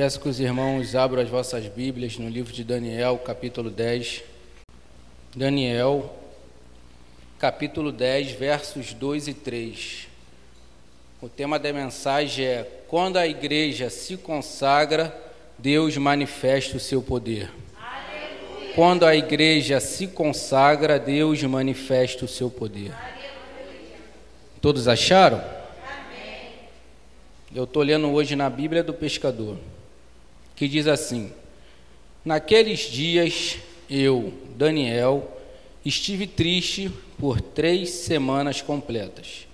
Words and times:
Peço 0.00 0.18
que 0.18 0.30
os 0.30 0.40
irmãos 0.40 0.94
abram 0.94 1.20
as 1.20 1.28
vossas 1.28 1.66
Bíblias 1.66 2.16
no 2.16 2.26
livro 2.26 2.54
de 2.54 2.64
Daniel, 2.64 3.18
capítulo 3.18 3.68
10. 3.68 4.22
Daniel, 5.36 6.16
capítulo 7.38 7.92
10, 7.92 8.30
versos 8.30 8.94
2 8.94 9.28
e 9.28 9.34
3. 9.34 10.08
O 11.20 11.28
tema 11.28 11.58
da 11.58 11.70
mensagem 11.70 12.46
é: 12.46 12.66
Quando 12.88 13.18
a 13.18 13.26
igreja 13.26 13.90
se 13.90 14.16
consagra, 14.16 15.14
Deus 15.58 15.94
manifesta 15.98 16.78
o 16.78 16.80
seu 16.80 17.02
poder. 17.02 17.52
Aleluia. 17.78 18.72
Quando 18.74 19.04
a 19.04 19.14
igreja 19.14 19.80
se 19.80 20.06
consagra, 20.06 20.98
Deus 20.98 21.42
manifesta 21.42 22.24
o 22.24 22.28
seu 22.28 22.48
poder. 22.48 22.90
Aleluia. 22.90 23.98
Todos 24.62 24.88
acharam? 24.88 25.36
Amém. 25.36 26.52
Eu 27.54 27.64
estou 27.64 27.82
lendo 27.82 28.10
hoje 28.10 28.34
na 28.34 28.48
Bíblia 28.48 28.82
do 28.82 28.94
Pescador 28.94 29.58
que 30.60 30.68
diz 30.68 30.86
assim: 30.86 31.32
Naqueles 32.22 32.80
dias 32.80 33.56
eu, 33.88 34.30
Daniel, 34.58 35.26
estive 35.82 36.26
triste 36.26 36.90
por 37.18 37.40
três 37.40 37.88
semanas 37.88 38.60
completas. 38.60 39.48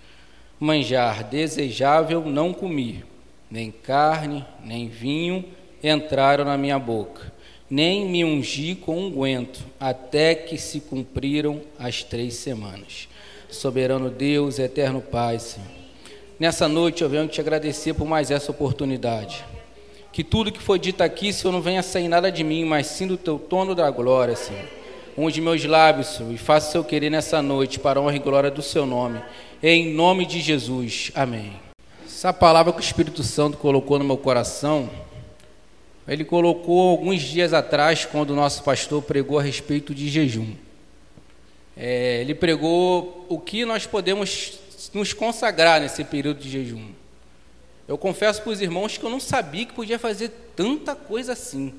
Manjar 0.59 1.23
desejável 1.23 2.25
não 2.25 2.53
comi, 2.53 3.05
nem 3.49 3.71
carne, 3.71 4.45
nem 4.65 4.89
vinho 4.89 5.45
entraram 5.81 6.45
na 6.45 6.59
minha 6.59 6.77
boca, 6.77 7.33
nem 7.71 8.05
me 8.05 8.25
ungi 8.25 8.75
com 8.75 8.99
unguento, 8.99 9.65
até 9.79 10.35
que 10.35 10.59
se 10.59 10.81
cumpriram 10.81 11.63
as 11.79 12.03
três 12.03 12.35
semanas. 12.35 13.09
Soberano 13.49 14.11
Deus, 14.11 14.59
eterno 14.59 15.01
Pai, 15.01 15.39
Senhor. 15.39 15.69
Nessa 16.37 16.67
noite 16.67 17.05
eu 17.05 17.09
venho 17.09 17.29
te 17.29 17.41
agradecer 17.41 17.95
por 17.95 18.09
mais 18.09 18.33
essa 18.33 18.51
oportunidade 18.51 19.45
que 20.17 20.25
tudo 20.25 20.51
que 20.51 20.63
foi 20.63 20.79
dito 20.79 21.03
aqui, 21.03 21.31
Senhor, 21.31 21.53
não 21.53 21.61
venha 21.61 21.83
sair 21.83 22.09
nada 22.09 22.33
de 22.33 22.43
mim, 22.43 22.65
mas 22.65 22.87
sim 22.87 23.07
do 23.07 23.19
teu 23.19 23.39
tono 23.39 23.75
da 23.75 23.91
glória, 23.91 24.35
Senhor. 24.35 24.65
Unge 25.15 25.43
meus 25.43 25.63
lábios, 25.67 26.07
Senhor, 26.07 26.33
e 26.33 26.39
faça 26.39 26.71
o 26.71 26.73
seu 26.73 26.83
querer 26.83 27.11
nessa 27.11 27.43
noite, 27.43 27.79
para 27.79 28.01
a 28.01 28.03
honra 28.03 28.17
e 28.17 28.19
glória 28.19 28.51
do 28.51 28.63
seu 28.63 28.87
nome. 28.87 29.21
Em 29.63 29.93
nome 29.93 30.25
de 30.25 30.41
Jesus. 30.41 31.13
Amém. 31.15 31.53
Essa 32.07 32.33
palavra 32.33 32.73
que 32.73 32.79
o 32.79 32.81
Espírito 32.81 33.23
Santo 33.23 33.59
colocou 33.59 33.99
no 33.99 34.07
meu 34.07 34.17
coração, 34.17 34.89
ele 36.09 36.25
colocou 36.25 36.93
alguns 36.93 37.21
dias 37.21 37.53
atrás, 37.53 38.07
quando 38.07 38.31
o 38.31 38.35
nosso 38.35 38.63
pastor 38.63 39.03
pregou 39.03 39.39
a 39.39 39.43
respeito 39.43 39.95
de 39.95 40.09
jejum. 40.09 40.55
É, 41.77 42.23
ele 42.23 42.35
pregou 42.35 43.27
o 43.29 43.39
que 43.39 43.67
nós 43.67 43.85
podemos 43.85 44.59
nos 44.95 45.13
consagrar 45.13 45.79
nesse 45.79 46.03
período 46.05 46.41
de 46.41 46.49
jejum. 46.49 46.87
Eu 47.89 47.97
confesso 47.97 48.43
para 48.43 48.51
os 48.51 48.61
irmãos 48.61 48.99
que 48.99 49.05
eu 49.05 49.11
não 49.11 49.21
sabia 49.21 49.65
que 49.65 49.73
podia 49.73 49.99
fazer 49.99 50.31
tanta 50.57 50.95
coisa 50.95 51.33
assim. 51.33 51.73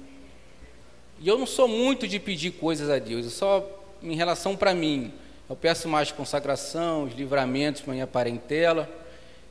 E 1.19 1.27
eu 1.27 1.37
não 1.37 1.45
sou 1.45 1.67
muito 1.67 2.07
de 2.07 2.19
pedir 2.19 2.51
coisas 2.51 2.89
a 2.89 2.99
Deus, 2.99 3.25
eu 3.25 3.31
só 3.31 3.77
em 4.01 4.15
relação 4.15 4.55
para 4.55 4.73
mim. 4.73 5.11
Eu 5.49 5.55
peço 5.55 5.87
mais 5.87 6.11
consagração, 6.11 7.05
os 7.05 7.13
livramentos 7.13 7.81
para 7.81 7.93
minha 7.93 8.07
parentela. 8.07 8.89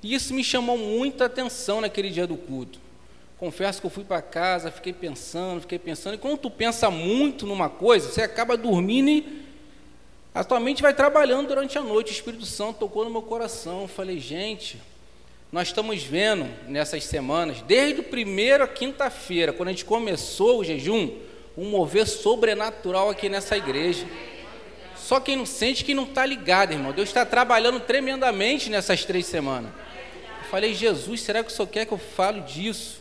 E 0.02 0.14
isso 0.14 0.32
me 0.34 0.44
chamou 0.44 0.78
muita 0.78 1.24
atenção 1.24 1.80
naquele 1.80 2.10
dia 2.10 2.27
do 2.27 2.36
culto. 2.36 2.78
Confesso 3.38 3.80
que 3.80 3.86
eu 3.86 3.90
fui 3.90 4.04
para 4.04 4.22
casa, 4.22 4.70
fiquei 4.70 4.92
pensando, 4.92 5.62
fiquei 5.62 5.78
pensando. 5.78 6.14
E 6.14 6.18
quando 6.18 6.38
tu 6.38 6.50
pensa 6.50 6.90
muito 6.90 7.46
numa 7.46 7.68
coisa, 7.68 8.08
você 8.10 8.22
acaba 8.22 8.56
dormindo 8.56 9.10
e 9.10 9.46
a 10.34 10.44
tua 10.44 10.60
mente 10.60 10.82
vai 10.82 10.94
trabalhando 10.94 11.48
durante 11.48 11.77
a 11.77 11.82
noite. 11.82 12.12
O 12.12 12.12
Espírito 12.12 12.46
Santo 12.46 12.78
tocou 12.78 13.04
no 13.04 13.10
meu 13.10 13.22
coração. 13.22 13.82
Eu 13.82 13.88
falei, 13.88 14.18
gente, 14.18 14.78
nós 15.52 15.69
estamos 15.69 16.02
vendo 16.02 16.48
nessas 16.69 17.05
semanas, 17.05 17.62
desde 17.62 18.02
a 18.62 18.66
quinta-feira, 18.66 19.52
quando 19.52 19.69
a 19.69 19.72
gente 19.72 19.84
começou 19.84 20.61
o 20.61 20.64
jejum, 20.64 21.11
um 21.56 21.70
mover 21.70 22.06
sobrenatural 22.06 23.08
aqui 23.08 23.28
nessa 23.28 23.56
igreja. 23.56 24.06
Só 24.97 25.20
quem 25.20 25.36
não 25.36 25.47
sente, 25.47 25.84
quem 25.84 25.94
não 25.94 26.02
está 26.02 26.27
ligado, 26.27 26.73
irmão. 26.73 26.92
Deus 26.92 27.08
está 27.08 27.24
trabalhando 27.24 27.79
tremendamente 27.79 28.68
nessas 28.68 29.05
três 29.05 29.27
semanas. 29.27 29.70
Eu 30.42 30.51
falei, 30.51 30.74
Jesus, 30.74 31.20
será 31.23 31.45
que 31.45 31.51
o 31.51 31.55
Senhor 31.55 31.68
quer 31.68 31.86
que 31.86 31.92
eu 31.92 31.98
fale 31.98 32.40
disso? 32.40 33.01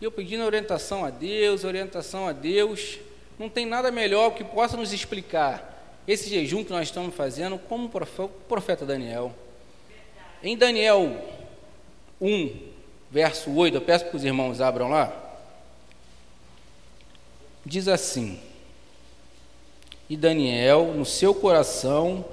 E 0.00 0.04
eu 0.04 0.12
pedindo 0.12 0.44
orientação 0.44 1.04
a 1.04 1.10
Deus, 1.10 1.64
orientação 1.64 2.26
a 2.28 2.32
Deus. 2.32 2.98
Não 3.38 3.48
tem 3.48 3.66
nada 3.66 3.90
melhor 3.90 4.30
que 4.30 4.44
possa 4.44 4.76
nos 4.76 4.92
explicar 4.92 6.00
esse 6.06 6.30
jejum 6.30 6.64
que 6.64 6.70
nós 6.70 6.88
estamos 6.88 7.14
fazendo, 7.14 7.58
como 7.58 7.86
o 7.86 8.28
profeta 8.48 8.86
Daniel. 8.86 9.34
Em 10.42 10.56
Daniel 10.56 11.20
1, 12.20 12.50
verso 13.10 13.50
8, 13.50 13.76
eu 13.76 13.80
peço 13.80 14.06
para 14.06 14.16
os 14.16 14.24
irmãos 14.24 14.60
abram 14.60 14.88
lá. 14.88 15.12
Diz 17.64 17.88
assim: 17.88 18.38
E 20.08 20.16
Daniel, 20.16 20.92
no 20.94 21.04
seu 21.04 21.34
coração, 21.34 22.24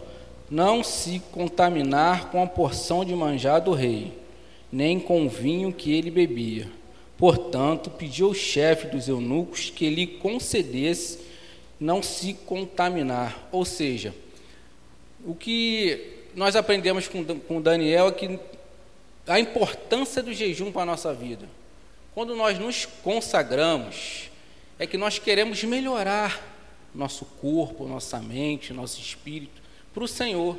não 0.49 0.83
se 0.83 1.21
contaminar 1.31 2.31
com 2.31 2.41
a 2.41 2.47
porção 2.47 3.03
de 3.03 3.13
manjar 3.15 3.61
do 3.61 3.73
rei, 3.73 4.17
nem 4.71 4.99
com 4.99 5.25
o 5.25 5.29
vinho 5.29 5.73
que 5.73 5.93
ele 5.93 6.11
bebia. 6.11 6.69
Portanto, 7.17 7.89
pediu 7.89 8.27
ao 8.27 8.33
chefe 8.33 8.87
dos 8.87 9.07
eunucos 9.07 9.69
que 9.69 9.89
lhe 9.89 10.05
concedesse 10.05 11.19
não 11.79 12.01
se 12.01 12.33
contaminar. 12.33 13.47
Ou 13.51 13.65
seja, 13.65 14.13
o 15.25 15.33
que 15.33 16.25
nós 16.35 16.55
aprendemos 16.55 17.09
com 17.47 17.61
Daniel 17.61 18.09
é 18.09 18.11
que 18.11 18.39
a 19.27 19.39
importância 19.39 20.23
do 20.23 20.33
jejum 20.33 20.71
para 20.71 20.83
a 20.83 20.85
nossa 20.85 21.13
vida. 21.13 21.47
Quando 22.13 22.35
nós 22.35 22.57
nos 22.57 22.85
consagramos, 23.03 24.29
é 24.79 24.87
que 24.87 24.97
nós 24.97 25.19
queremos 25.19 25.63
melhorar 25.63 26.41
nosso 26.95 27.25
corpo, 27.25 27.87
nossa 27.87 28.19
mente, 28.19 28.73
nosso 28.73 28.99
espírito 28.99 29.61
para 29.93 30.03
o 30.03 30.07
Senhor. 30.07 30.57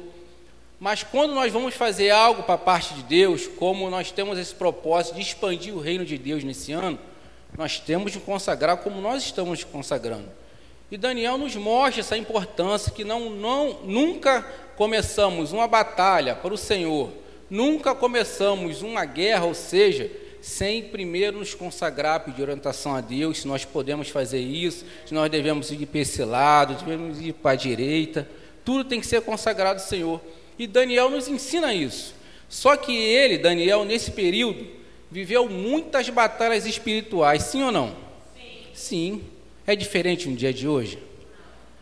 Mas 0.78 1.02
quando 1.02 1.34
nós 1.34 1.52
vamos 1.52 1.74
fazer 1.74 2.10
algo 2.10 2.44
para 2.44 2.54
a 2.54 2.58
parte 2.58 2.94
de 2.94 3.02
Deus, 3.02 3.48
como 3.48 3.90
nós 3.90 4.12
temos 4.12 4.38
esse 4.38 4.54
propósito 4.54 5.16
de 5.16 5.22
expandir 5.22 5.74
o 5.74 5.80
reino 5.80 6.04
de 6.04 6.16
Deus 6.16 6.44
nesse 6.44 6.72
ano, 6.72 6.98
nós 7.56 7.80
temos 7.80 8.12
de 8.12 8.20
consagrar 8.20 8.76
como 8.78 9.00
nós 9.00 9.24
estamos 9.24 9.64
consagrando. 9.64 10.28
E 10.90 10.96
Daniel 10.96 11.36
nos 11.36 11.56
mostra 11.56 12.00
essa 12.00 12.16
importância 12.16 12.92
que 12.92 13.04
não, 13.04 13.30
não 13.30 13.80
nunca 13.84 14.42
começamos 14.76 15.52
uma 15.52 15.66
batalha 15.66 16.34
para 16.34 16.54
o 16.54 16.58
Senhor 16.58 17.10
Nunca 17.50 17.94
começamos 17.94 18.82
uma 18.82 19.04
guerra, 19.04 19.46
ou 19.46 19.54
seja, 19.54 20.10
sem 20.40 20.82
primeiro 20.82 21.38
nos 21.38 21.54
consagrar, 21.54 22.20
pedir 22.20 22.42
orientação 22.42 22.94
a 22.94 23.00
Deus, 23.00 23.38
se 23.38 23.48
nós 23.48 23.64
podemos 23.64 24.08
fazer 24.10 24.40
isso, 24.40 24.84
se 25.06 25.14
nós 25.14 25.30
devemos 25.30 25.70
ir 25.70 25.86
para 25.86 26.00
esse 26.00 26.22
lado, 26.24 26.74
devemos 26.74 27.20
ir 27.20 27.32
para 27.32 27.52
a 27.52 27.56
direita. 27.56 28.28
Tudo 28.64 28.84
tem 28.84 29.00
que 29.00 29.06
ser 29.06 29.22
consagrado 29.22 29.80
ao 29.80 29.86
Senhor. 29.86 30.20
E 30.58 30.66
Daniel 30.66 31.08
nos 31.08 31.26
ensina 31.26 31.72
isso. 31.72 32.14
Só 32.48 32.76
que 32.76 32.94
ele, 32.94 33.38
Daniel, 33.38 33.84
nesse 33.84 34.10
período, 34.10 34.66
viveu 35.10 35.48
muitas 35.48 36.08
batalhas 36.10 36.66
espirituais, 36.66 37.44
sim 37.44 37.62
ou 37.62 37.72
não? 37.72 37.96
Sim. 38.34 38.58
Sim. 38.74 39.24
É 39.66 39.74
diferente 39.74 40.28
no 40.28 40.36
dia 40.36 40.52
de 40.52 40.68
hoje? 40.68 40.98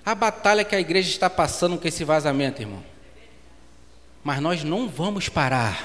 A 0.05 0.15
batalha 0.15 0.65
que 0.65 0.75
a 0.75 0.81
igreja 0.81 1.09
está 1.09 1.29
passando 1.29 1.77
com 1.77 1.89
esse 1.89 2.05
vazamento, 2.05 2.63
irmão 2.63 2.96
mas 4.27 4.41
nós 4.41 4.65
não 4.65 4.89
vamos 4.89 5.29
parar. 5.29 5.79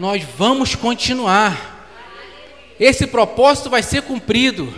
Nós 0.00 0.24
vamos 0.36 0.74
continuar. 0.74 1.86
Esse 2.80 3.06
propósito 3.06 3.70
vai 3.70 3.84
ser 3.84 4.02
cumprido. 4.02 4.74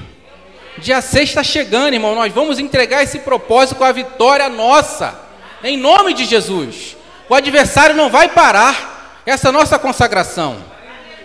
Dia 0.76 1.00
6 1.00 1.30
está 1.30 1.42
chegando, 1.42 1.94
irmão. 1.94 2.14
Nós 2.14 2.30
vamos 2.34 2.58
entregar 2.58 3.02
esse 3.02 3.20
propósito 3.20 3.76
com 3.78 3.84
a 3.84 3.90
vitória 3.90 4.50
nossa. 4.50 5.18
Em 5.64 5.78
nome 5.78 6.12
de 6.12 6.26
Jesus. 6.26 6.94
O 7.26 7.34
adversário 7.34 7.96
não 7.96 8.10
vai 8.10 8.28
parar 8.28 9.22
essa 9.24 9.50
nossa 9.50 9.78
consagração. 9.78 10.62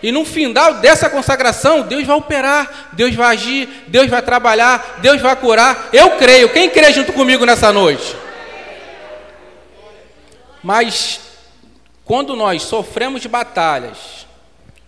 E 0.01 0.13
no 0.13 0.23
final 0.23 0.75
dessa 0.75 1.09
consagração, 1.09 1.81
Deus 1.81 2.07
vai 2.07 2.15
operar, 2.15 2.91
Deus 2.93 3.13
vai 3.13 3.35
agir, 3.35 3.67
Deus 3.87 4.07
vai 4.09 4.21
trabalhar, 4.21 4.99
Deus 5.01 5.21
vai 5.21 5.35
curar. 5.35 5.89
Eu 5.91 6.11
creio. 6.11 6.53
Quem 6.53 6.69
crê 6.69 6.93
junto 6.93 7.11
comigo 7.11 7.45
nessa 7.45 7.73
noite? 7.73 8.15
Mas 10.63 11.19
quando 12.05 12.35
nós 12.35 12.63
sofremos 12.63 13.25
batalhas, 13.25 14.27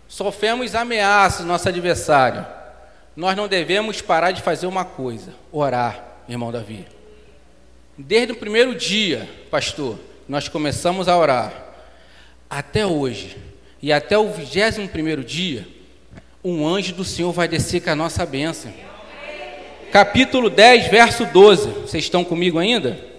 sofremos 0.07 0.75
ameaças 0.75 1.41
do 1.41 1.47
nosso 1.47 1.67
adversário, 1.69 2.45
nós 3.15 3.35
não 3.35 3.47
devemos 3.47 4.01
parar 4.01 4.31
de 4.31 4.41
fazer 4.41 4.67
uma 4.67 4.85
coisa: 4.85 5.33
orar, 5.51 6.03
irmão 6.27 6.51
Davi. 6.51 6.85
Desde 7.97 8.33
o 8.33 8.35
primeiro 8.35 8.75
dia, 8.75 9.29
pastor, 9.51 9.99
nós 10.27 10.47
começamos 10.47 11.07
a 11.07 11.17
orar, 11.17 11.53
até 12.49 12.85
hoje, 12.85 13.37
e 13.81 13.93
até 13.93 14.17
o 14.17 14.31
vigésimo 14.31 14.87
primeiro 14.87 15.23
dia, 15.23 15.67
um 16.43 16.67
anjo 16.67 16.93
do 16.93 17.05
Senhor 17.05 17.31
vai 17.31 17.47
descer 17.47 17.81
com 17.81 17.91
a 17.91 17.95
nossa 17.95 18.25
bênção. 18.25 18.73
Capítulo 19.91 20.49
10, 20.49 20.87
verso 20.87 21.25
12. 21.25 21.69
Vocês 21.69 22.03
estão 22.03 22.23
comigo 22.23 22.57
ainda? 22.57 23.12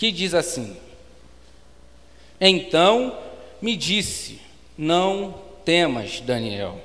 Que 0.00 0.10
diz 0.10 0.32
assim: 0.32 0.74
Então 2.40 3.18
me 3.60 3.76
disse: 3.76 4.40
Não 4.76 5.34
temas, 5.62 6.20
Daniel, 6.20 6.80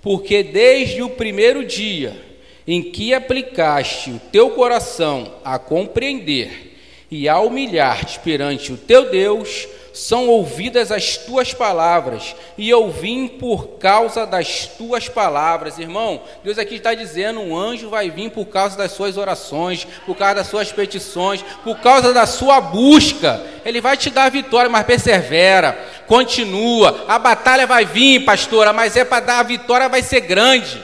porque 0.00 0.44
desde 0.44 1.02
o 1.02 1.10
primeiro 1.10 1.66
dia 1.66 2.16
em 2.64 2.80
que 2.80 3.12
aplicaste 3.12 4.12
o 4.12 4.20
teu 4.30 4.50
coração 4.50 5.40
a 5.44 5.58
compreender 5.58 6.78
e 7.10 7.28
a 7.28 7.40
humilhar-te 7.40 8.20
perante 8.20 8.72
o 8.72 8.76
teu 8.76 9.10
Deus, 9.10 9.66
são 9.92 10.26
ouvidas 10.28 10.90
as 10.90 11.16
tuas 11.16 11.52
palavras, 11.52 12.34
e 12.56 12.68
eu 12.68 12.90
vim 12.90 13.28
por 13.28 13.78
causa 13.78 14.26
das 14.26 14.66
tuas 14.66 15.08
palavras. 15.08 15.78
Irmão, 15.78 16.22
Deus 16.42 16.58
aqui 16.58 16.76
está 16.76 16.94
dizendo: 16.94 17.40
um 17.40 17.56
anjo 17.56 17.90
vai 17.90 18.10
vir 18.10 18.30
por 18.30 18.46
causa 18.46 18.76
das 18.76 18.92
suas 18.92 19.16
orações, 19.16 19.86
por 20.06 20.16
causa 20.16 20.36
das 20.36 20.46
suas 20.46 20.72
petições, 20.72 21.42
por 21.62 21.78
causa 21.80 22.12
da 22.12 22.26
sua 22.26 22.60
busca. 22.60 23.44
Ele 23.64 23.80
vai 23.80 23.96
te 23.96 24.08
dar 24.08 24.24
a 24.24 24.30
vitória, 24.30 24.70
mas 24.70 24.86
persevera, 24.86 25.72
continua. 26.06 27.04
A 27.06 27.18
batalha 27.18 27.66
vai 27.66 27.84
vir, 27.84 28.24
pastora, 28.24 28.72
mas 28.72 28.96
é 28.96 29.04
para 29.04 29.24
dar 29.24 29.40
a 29.40 29.44
vitória, 29.44 29.88
vai 29.88 30.02
ser 30.02 30.20
grande. 30.20 30.82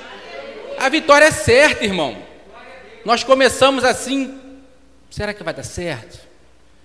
A 0.78 0.88
vitória 0.88 1.24
é 1.24 1.30
certa, 1.30 1.84
irmão. 1.84 2.16
Nós 3.04 3.24
começamos 3.24 3.84
assim, 3.84 4.38
será 5.10 5.32
que 5.32 5.42
vai 5.42 5.54
dar 5.54 5.62
certo? 5.62 6.18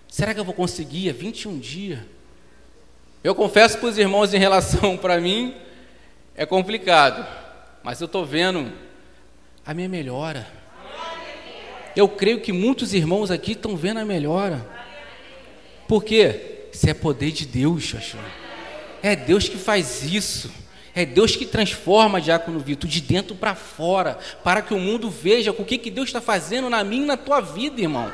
Será 0.08 0.34
que 0.34 0.40
eu 0.40 0.46
vou 0.46 0.54
conseguir? 0.54 1.12
21 1.12 1.60
dias. 1.60 2.13
Eu 3.24 3.34
confesso 3.34 3.78
para 3.78 3.88
os 3.88 3.98
irmãos 3.98 4.34
em 4.34 4.38
relação 4.38 4.98
para 4.98 5.20
mim, 5.20 5.56
é 6.36 6.46
complicado, 6.46 7.26
mas 7.82 8.02
eu 8.02 8.06
estou 8.06 8.26
vendo 8.26 8.72
a 9.66 9.74
minha 9.74 9.88
melhora. 9.88 10.46
Eu 11.96 12.10
creio 12.10 12.42
que 12.42 12.52
muitos 12.52 12.94
irmãos 12.94 13.32
aqui 13.32 13.54
estão 13.54 13.78
vendo 13.78 14.00
a 14.00 14.06
melhora. 14.06 14.66
Por 15.88 16.04
quê? 16.04 16.68
Isso 16.74 16.90
é 16.90 16.94
poder 16.94 17.32
de 17.32 17.46
Deus, 17.46 17.94
pastor. 17.94 18.20
É 19.02 19.16
Deus 19.16 19.48
que 19.48 19.58
faz 19.58 20.04
isso. 20.04 20.52
É 20.96 21.06
Deus 21.06 21.36
que 21.36 21.46
transforma, 21.46 22.22
Diácono 22.22 22.60
Vitor, 22.60 22.90
de 22.90 23.02
dentro 23.02 23.36
para 23.36 23.56
fora, 23.56 24.18
para 24.44 24.62
que 24.62 24.74
o 24.74 24.80
mundo 24.80 25.10
veja 25.10 25.52
o 25.52 25.66
que, 25.66 25.78
que 25.78 25.90
Deus 25.90 26.10
está 26.10 26.22
fazendo 26.22 26.70
na 26.70 26.84
minha 26.84 27.04
e 27.04 27.08
na 27.08 27.18
tua 27.18 27.42
vida, 27.42 27.82
irmão. 27.82 28.12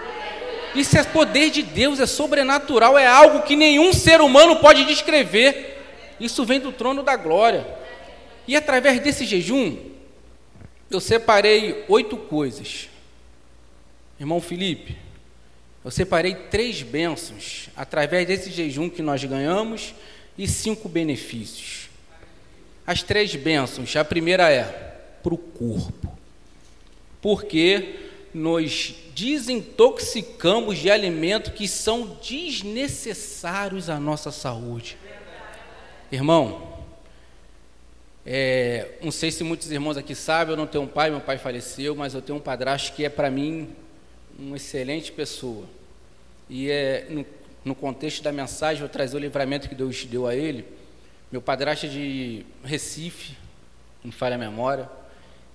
Isso 0.75 0.97
é 0.97 1.03
poder 1.03 1.49
de 1.49 1.61
Deus, 1.61 1.99
é 1.99 2.05
sobrenatural, 2.05 2.97
é 2.97 3.07
algo 3.07 3.41
que 3.43 3.55
nenhum 3.55 3.91
ser 3.91 4.21
humano 4.21 4.57
pode 4.57 4.85
descrever. 4.85 5.77
Isso 6.19 6.45
vem 6.45 6.59
do 6.59 6.71
trono 6.71 7.01
da 7.01 7.15
glória. 7.15 7.65
E 8.47 8.55
através 8.55 8.99
desse 8.99 9.25
jejum, 9.25 9.77
eu 10.89 10.99
separei 10.99 11.85
oito 11.87 12.17
coisas. 12.17 12.89
Irmão 14.19 14.41
Felipe, 14.41 14.97
eu 15.83 15.91
separei 15.91 16.35
três 16.35 16.81
bênçãos 16.81 17.69
através 17.75 18.27
desse 18.27 18.51
jejum 18.51 18.89
que 18.89 19.01
nós 19.01 19.23
ganhamos 19.23 19.93
e 20.37 20.47
cinco 20.47 20.89
benefícios. 20.89 21.89
As 22.85 23.03
três 23.03 23.35
bênçãos, 23.35 23.95
a 23.95 24.03
primeira 24.03 24.51
é 24.51 24.63
para 25.21 25.33
o 25.33 25.37
corpo. 25.37 26.17
Porque 27.21 27.95
nos 28.33 28.95
desintoxicamos 29.19 30.77
de 30.77 30.89
alimentos 30.89 31.51
que 31.51 31.67
são 31.67 32.17
desnecessários 32.21 33.89
à 33.89 33.99
nossa 33.99 34.31
saúde. 34.31 34.97
Irmão, 36.09 36.79
é, 38.25 38.93
não 39.01 39.11
sei 39.11 39.29
se 39.29 39.43
muitos 39.43 39.69
irmãos 39.69 39.97
aqui 39.97 40.15
sabem, 40.15 40.53
eu 40.53 40.57
não 40.57 40.65
tenho 40.65 40.85
um 40.85 40.87
pai, 40.87 41.09
meu 41.09 41.19
pai 41.19 41.37
faleceu, 41.37 41.95
mas 41.95 42.13
eu 42.13 42.21
tenho 42.21 42.37
um 42.37 42.41
padrasto 42.41 42.93
que 42.93 43.03
é 43.03 43.09
para 43.09 43.29
mim 43.29 43.69
uma 44.37 44.55
excelente 44.55 45.11
pessoa. 45.11 45.65
E 46.49 46.71
é, 46.71 47.05
no, 47.09 47.25
no 47.65 47.75
contexto 47.75 48.23
da 48.23 48.31
mensagem, 48.31 48.79
vou 48.79 48.89
trazer 48.89 49.17
o 49.17 49.19
livramento 49.19 49.67
que 49.67 49.75
Deus 49.75 50.05
deu 50.05 50.27
a 50.27 50.35
ele. 50.35 50.65
Meu 51.29 51.41
padrasto 51.41 51.85
é 51.85 51.89
de 51.89 52.45
Recife, 52.63 53.35
não 54.01 54.13
falha 54.13 54.35
a 54.35 54.39
memória. 54.39 54.89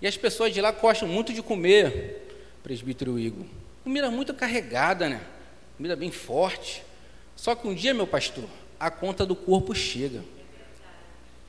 E 0.02 0.06
as 0.06 0.18
pessoas 0.18 0.52
de 0.52 0.60
lá 0.60 0.70
gostam 0.70 1.08
muito 1.08 1.32
de 1.32 1.42
comer 1.42 2.23
presbítero 2.64 3.18
Igor. 3.18 3.44
Comida 3.84 4.10
muito 4.10 4.32
carregada, 4.32 5.06
né? 5.06 5.20
Comida 5.76 5.94
bem 5.94 6.10
forte. 6.10 6.82
Só 7.36 7.54
que 7.54 7.68
um 7.68 7.74
dia, 7.74 7.92
meu 7.92 8.06
pastor, 8.06 8.48
a 8.80 8.90
conta 8.90 9.26
do 9.26 9.36
corpo 9.36 9.74
chega. 9.74 10.24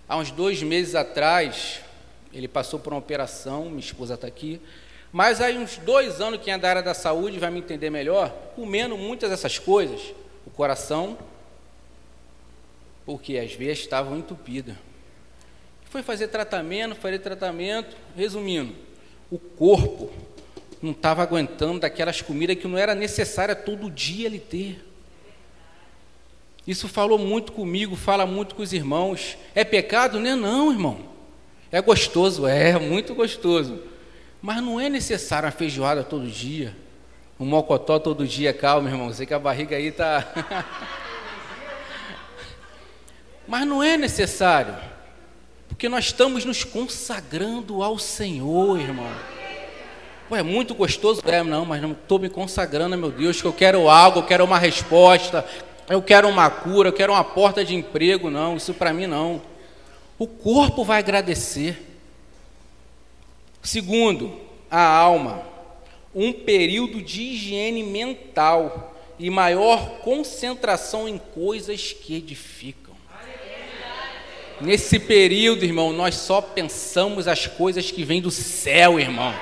Há 0.10 0.18
uns 0.18 0.30
dois 0.30 0.62
meses 0.62 0.94
atrás, 0.94 1.80
ele 2.34 2.50
passou 2.50 2.80
por 2.80 2.92
uma 2.92 3.00
operação, 3.00 3.66
minha 3.66 3.80
esposa 3.80 4.16
está 4.16 4.28
aqui. 4.28 4.60
Mas 5.10 5.40
há 5.40 5.48
uns 5.52 5.78
dois 5.78 6.20
anos, 6.20 6.42
quem 6.44 6.54
é 6.54 6.58
da 6.58 6.70
área 6.70 6.84
da 6.84 6.94
saúde 6.94 7.40
vai 7.40 7.50
me 7.50 7.60
entender 7.60 7.90
melhor, 7.90 8.30
comendo 8.54 8.98
muitas 8.98 9.30
dessas 9.30 9.58
coisas, 9.58 10.14
o 10.46 10.50
coração, 10.50 11.18
porque 13.06 13.38
as 13.38 13.54
veias 13.54 13.80
estavam 13.80 14.18
entupidas. 14.18 14.76
Foi 15.86 16.04
fazer 16.04 16.28
tratamento, 16.28 16.94
fazer 16.96 17.20
tratamento, 17.20 17.96
resumindo, 18.18 18.76
o 19.32 19.40
corpo 19.40 20.12
não 20.82 20.92
estava 20.92 21.22
aguentando 21.22 21.80
daquelas 21.80 22.22
comidas 22.22 22.58
que 22.58 22.68
não 22.68 22.78
era 22.78 22.94
necessária 22.94 23.56
todo 23.56 23.90
dia 23.90 24.26
ele 24.26 24.40
ter. 24.40 24.84
Isso 26.68 26.88
falou 26.88 27.18
muito 27.18 27.52
comigo, 27.52 27.96
fala 27.96 28.26
muito 28.26 28.56
com 28.56 28.64
os 28.64 28.74
irmãos. 28.74 29.38
É 29.54 29.64
pecado? 29.64 30.20
Não 30.20 30.30
é 30.30 30.36
não, 30.36 30.72
irmão. 30.72 31.00
É 31.72 31.82
gostoso, 31.82 32.48
é, 32.48 32.78
muito 32.80 33.14
gostoso. 33.14 33.80
Mas 34.42 34.62
não 34.64 34.80
é 34.80 34.90
necessário 34.90 35.46
uma 35.46 35.52
feijoada 35.52 36.04
todo 36.04 36.28
dia. 36.28 36.76
Um 37.40 37.46
mocotó 37.46 38.00
todo 38.00 38.26
dia, 38.26 38.54
calma, 38.54 38.90
irmão. 38.90 39.14
Sei 39.14 39.26
que 39.26 39.34
a 39.34 39.40
barriga 39.40 39.76
aí 39.76 39.88
está. 39.88 40.26
Mas 43.48 43.68
não 43.68 43.84
é 43.84 43.98
necessário. 43.98 44.76
Porque 45.68 45.90
nós 45.90 46.06
estamos 46.06 46.46
nos 46.46 46.64
consagrando 46.64 47.84
ao 47.84 48.00
Senhor, 48.00 48.80
irmão. 48.80 49.12
Pô, 50.28 50.36
é 50.36 50.42
muito 50.42 50.74
gostoso. 50.74 51.22
É, 51.26 51.44
não, 51.44 51.66
mas 51.66 51.82
não 51.82 51.92
estou 51.92 52.18
me 52.18 52.30
consagrando, 52.30 52.98
meu 52.98 53.12
Deus, 53.12 53.42
que 53.42 53.48
eu 53.48 53.54
quero 53.54 53.88
algo, 53.88 54.20
eu 54.20 54.24
quero 54.24 54.44
uma 54.44 54.58
resposta, 54.58 55.46
eu 55.88 56.02
quero 56.02 56.28
uma 56.28 56.50
cura, 56.50 56.90
eu 56.90 56.94
quero 56.94 57.14
uma 57.14 57.24
porta 57.24 57.64
de 57.64 57.76
emprego. 57.76 58.30
Não, 58.30 58.58
isso 58.58 58.74
para 58.74 58.92
mim 58.92 59.06
não. 59.06 59.42
O 60.18 60.28
corpo 60.28 60.84
vai 60.84 61.00
agradecer. 61.00 61.80
Segundo, 63.62 64.40
a 64.70 64.84
alma. 64.84 65.44
Um 66.14 66.32
período 66.32 67.02
de 67.02 67.22
higiene 67.22 67.84
mental 67.84 68.96
e 69.20 69.30
maior 69.30 70.00
concentração 70.00 71.08
em 71.08 71.18
coisas 71.18 71.94
que 71.94 72.16
edificam. 72.16 72.96
Nesse 74.62 74.98
período, 74.98 75.66
irmão, 75.66 75.92
nós 75.92 76.16
só 76.16 76.40
pensamos 76.42 77.28
as 77.28 77.46
coisas 77.46 77.92
que 77.92 78.06
vêm 78.06 78.22
do 78.22 78.32
céu, 78.32 78.98
irmão. 78.98 79.34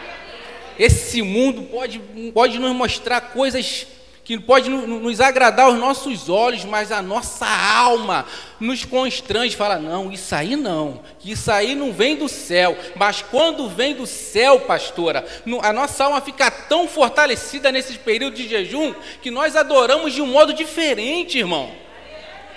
Esse 0.77 1.21
mundo 1.21 1.63
pode, 1.63 1.99
pode 2.33 2.59
nos 2.59 2.75
mostrar 2.75 3.21
coisas 3.21 3.87
que 4.23 4.39
pode 4.39 4.69
nos 4.69 5.19
agradar 5.19 5.65
aos 5.65 5.77
nossos 5.77 6.29
olhos, 6.29 6.63
mas 6.63 6.93
a 6.93 7.01
nossa 7.01 7.45
alma 7.45 8.25
nos 8.57 8.85
constrange, 8.85 9.55
fala, 9.55 9.77
não, 9.77 10.11
isso 10.11 10.33
aí 10.33 10.55
não, 10.55 11.01
isso 11.25 11.51
aí 11.51 11.75
não 11.75 11.91
vem 11.91 12.15
do 12.15 12.29
céu, 12.29 12.77
mas 12.95 13.21
quando 13.21 13.67
vem 13.67 13.93
do 13.93 14.07
céu, 14.07 14.61
pastora, 14.61 15.25
a 15.61 15.73
nossa 15.73 16.05
alma 16.05 16.21
fica 16.21 16.49
tão 16.49 16.87
fortalecida 16.87 17.69
nesse 17.69 17.97
período 17.97 18.35
de 18.35 18.47
jejum, 18.47 18.93
que 19.21 19.29
nós 19.29 19.57
adoramos 19.57 20.13
de 20.13 20.21
um 20.21 20.27
modo 20.27 20.53
diferente, 20.53 21.37
irmão. 21.37 21.69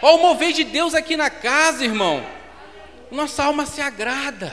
Olha 0.01 0.17
o 0.17 0.23
mover 0.23 0.53
de 0.53 0.63
Deus 0.63 0.95
aqui 0.95 1.17
na 1.17 1.31
casa, 1.31 1.85
irmão. 1.85 2.25
Nossa 3.11 3.45
alma 3.45 3.67
se 3.67 3.81
agrada, 3.81 4.53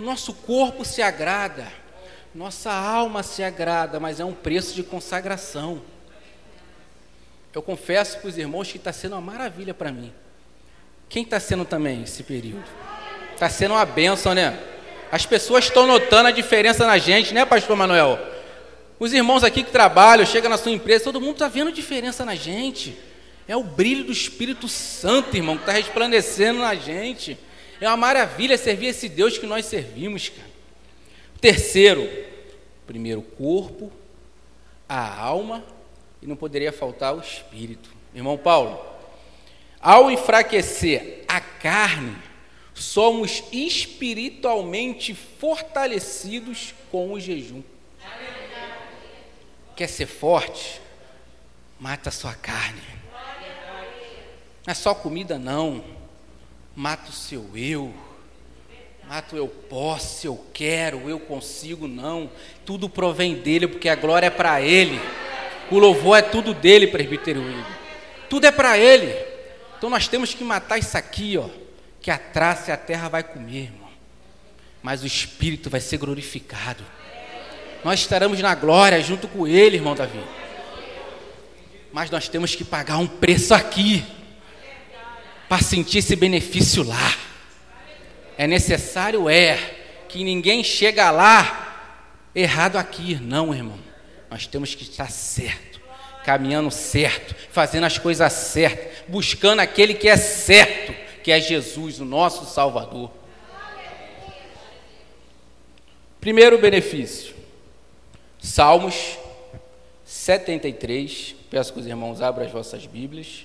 nosso 0.00 0.34
corpo 0.34 0.84
se 0.84 1.00
agrada. 1.00 1.81
Nossa 2.34 2.72
alma 2.72 3.22
se 3.22 3.42
agrada, 3.42 4.00
mas 4.00 4.18
é 4.18 4.24
um 4.24 4.32
preço 4.32 4.74
de 4.74 4.82
consagração. 4.82 5.82
Eu 7.54 7.60
confesso 7.60 8.18
para 8.18 8.28
os 8.28 8.38
irmãos 8.38 8.70
que 8.70 8.78
está 8.78 8.92
sendo 8.92 9.12
uma 9.12 9.20
maravilha 9.20 9.74
para 9.74 9.92
mim. 9.92 10.10
Quem 11.10 11.24
está 11.24 11.38
sendo 11.38 11.66
também 11.66 12.02
esse 12.04 12.22
período? 12.22 12.64
Está 13.34 13.50
sendo 13.50 13.74
uma 13.74 13.84
bênção, 13.84 14.32
né? 14.34 14.58
As 15.10 15.26
pessoas 15.26 15.64
estão 15.64 15.86
notando 15.86 16.28
a 16.28 16.30
diferença 16.30 16.86
na 16.86 16.96
gente, 16.96 17.34
né, 17.34 17.44
Pastor 17.44 17.76
Manuel? 17.76 18.18
Os 18.98 19.12
irmãos 19.12 19.44
aqui 19.44 19.62
que 19.62 19.70
trabalham, 19.70 20.24
chegam 20.24 20.48
na 20.48 20.56
sua 20.56 20.72
empresa, 20.72 21.04
todo 21.04 21.20
mundo 21.20 21.34
está 21.34 21.48
vendo 21.48 21.70
diferença 21.70 22.24
na 22.24 22.34
gente. 22.34 22.96
É 23.46 23.54
o 23.54 23.62
brilho 23.62 24.04
do 24.04 24.12
Espírito 24.12 24.68
Santo, 24.68 25.36
irmão, 25.36 25.56
que 25.56 25.64
está 25.64 25.72
resplandecendo 25.72 26.60
na 26.60 26.74
gente. 26.74 27.36
É 27.78 27.86
uma 27.88 27.96
maravilha 27.98 28.56
servir 28.56 28.86
esse 28.86 29.06
Deus 29.06 29.36
que 29.36 29.44
nós 29.44 29.66
servimos, 29.66 30.30
cara. 30.30 30.51
Terceiro, 31.42 32.08
primeiro 32.86 33.18
o 33.18 33.24
corpo, 33.24 33.90
a 34.88 35.20
alma 35.20 35.64
e 36.22 36.26
não 36.26 36.36
poderia 36.36 36.70
faltar 36.70 37.16
o 37.16 37.20
espírito. 37.20 37.90
Irmão 38.14 38.38
Paulo, 38.38 38.80
ao 39.80 40.08
enfraquecer 40.08 41.24
a 41.26 41.40
carne, 41.40 42.16
somos 42.72 43.42
espiritualmente 43.50 45.16
fortalecidos 45.16 46.74
com 46.92 47.12
o 47.12 47.18
jejum. 47.18 47.64
Quer 49.74 49.88
ser 49.88 50.06
forte? 50.06 50.80
Mata 51.80 52.10
a 52.10 52.12
sua 52.12 52.34
carne. 52.34 52.80
Não 54.64 54.70
é 54.70 54.74
só 54.74 54.94
comida, 54.94 55.40
não. 55.40 55.84
Mata 56.76 57.10
o 57.10 57.12
seu 57.12 57.50
eu 57.56 57.92
eu 59.32 59.46
posso, 59.46 60.26
eu 60.26 60.42
quero, 60.54 61.08
eu 61.08 61.20
consigo, 61.20 61.86
não. 61.86 62.30
Tudo 62.64 62.88
provém 62.88 63.34
dele, 63.34 63.66
porque 63.66 63.88
a 63.88 63.94
glória 63.94 64.26
é 64.26 64.30
para 64.30 64.62
ele. 64.62 64.98
O 65.70 65.78
louvor 65.78 66.18
é 66.18 66.22
tudo 66.22 66.54
dele, 66.54 66.86
presbítero 66.86 67.40
Igor. 67.40 67.64
Tudo 68.30 68.46
é 68.46 68.50
para 68.50 68.78
ele. 68.78 69.14
Então 69.76 69.90
nós 69.90 70.08
temos 70.08 70.32
que 70.32 70.42
matar 70.42 70.78
isso 70.78 70.96
aqui, 70.96 71.36
ó, 71.36 71.48
que 72.00 72.10
a 72.10 72.16
traça 72.16 72.70
e 72.70 72.72
a 72.72 72.76
terra 72.76 73.08
vai 73.08 73.22
comer, 73.22 73.64
irmão. 73.64 73.90
Mas 74.82 75.02
o 75.02 75.06
espírito 75.06 75.68
vai 75.68 75.80
ser 75.80 75.98
glorificado. 75.98 76.84
Nós 77.84 78.00
estaremos 78.00 78.40
na 78.40 78.54
glória 78.54 79.02
junto 79.02 79.28
com 79.28 79.46
ele, 79.46 79.76
irmão 79.76 79.94
Davi. 79.94 80.22
Mas 81.92 82.10
nós 82.10 82.28
temos 82.28 82.54
que 82.54 82.64
pagar 82.64 82.96
um 82.96 83.06
preço 83.06 83.52
aqui 83.52 84.04
para 85.48 85.60
sentir 85.60 85.98
esse 85.98 86.16
benefício 86.16 86.82
lá. 86.82 87.31
É 88.36 88.46
necessário 88.46 89.28
é 89.28 89.56
que 90.08 90.24
ninguém 90.24 90.62
chega 90.62 91.10
lá 91.10 92.28
errado 92.34 92.76
aqui, 92.76 93.14
não, 93.16 93.54
irmão. 93.54 93.78
Nós 94.30 94.46
temos 94.46 94.74
que 94.74 94.82
estar 94.82 95.10
certo, 95.10 95.80
caminhando 96.24 96.70
certo, 96.70 97.34
fazendo 97.50 97.84
as 97.84 97.98
coisas 97.98 98.32
certas, 98.32 99.04
buscando 99.08 99.60
aquele 99.60 99.94
que 99.94 100.08
é 100.08 100.16
certo, 100.16 100.94
que 101.22 101.30
é 101.30 101.40
Jesus, 101.40 102.00
o 102.00 102.04
nosso 102.04 102.46
Salvador. 102.46 103.10
Primeiro 106.20 106.58
benefício, 106.58 107.34
Salmos 108.38 109.18
73. 110.04 111.34
Peço 111.50 111.72
que 111.72 111.80
os 111.80 111.86
irmãos 111.86 112.22
abram 112.22 112.46
as 112.46 112.52
vossas 112.52 112.86
Bíblias 112.86 113.44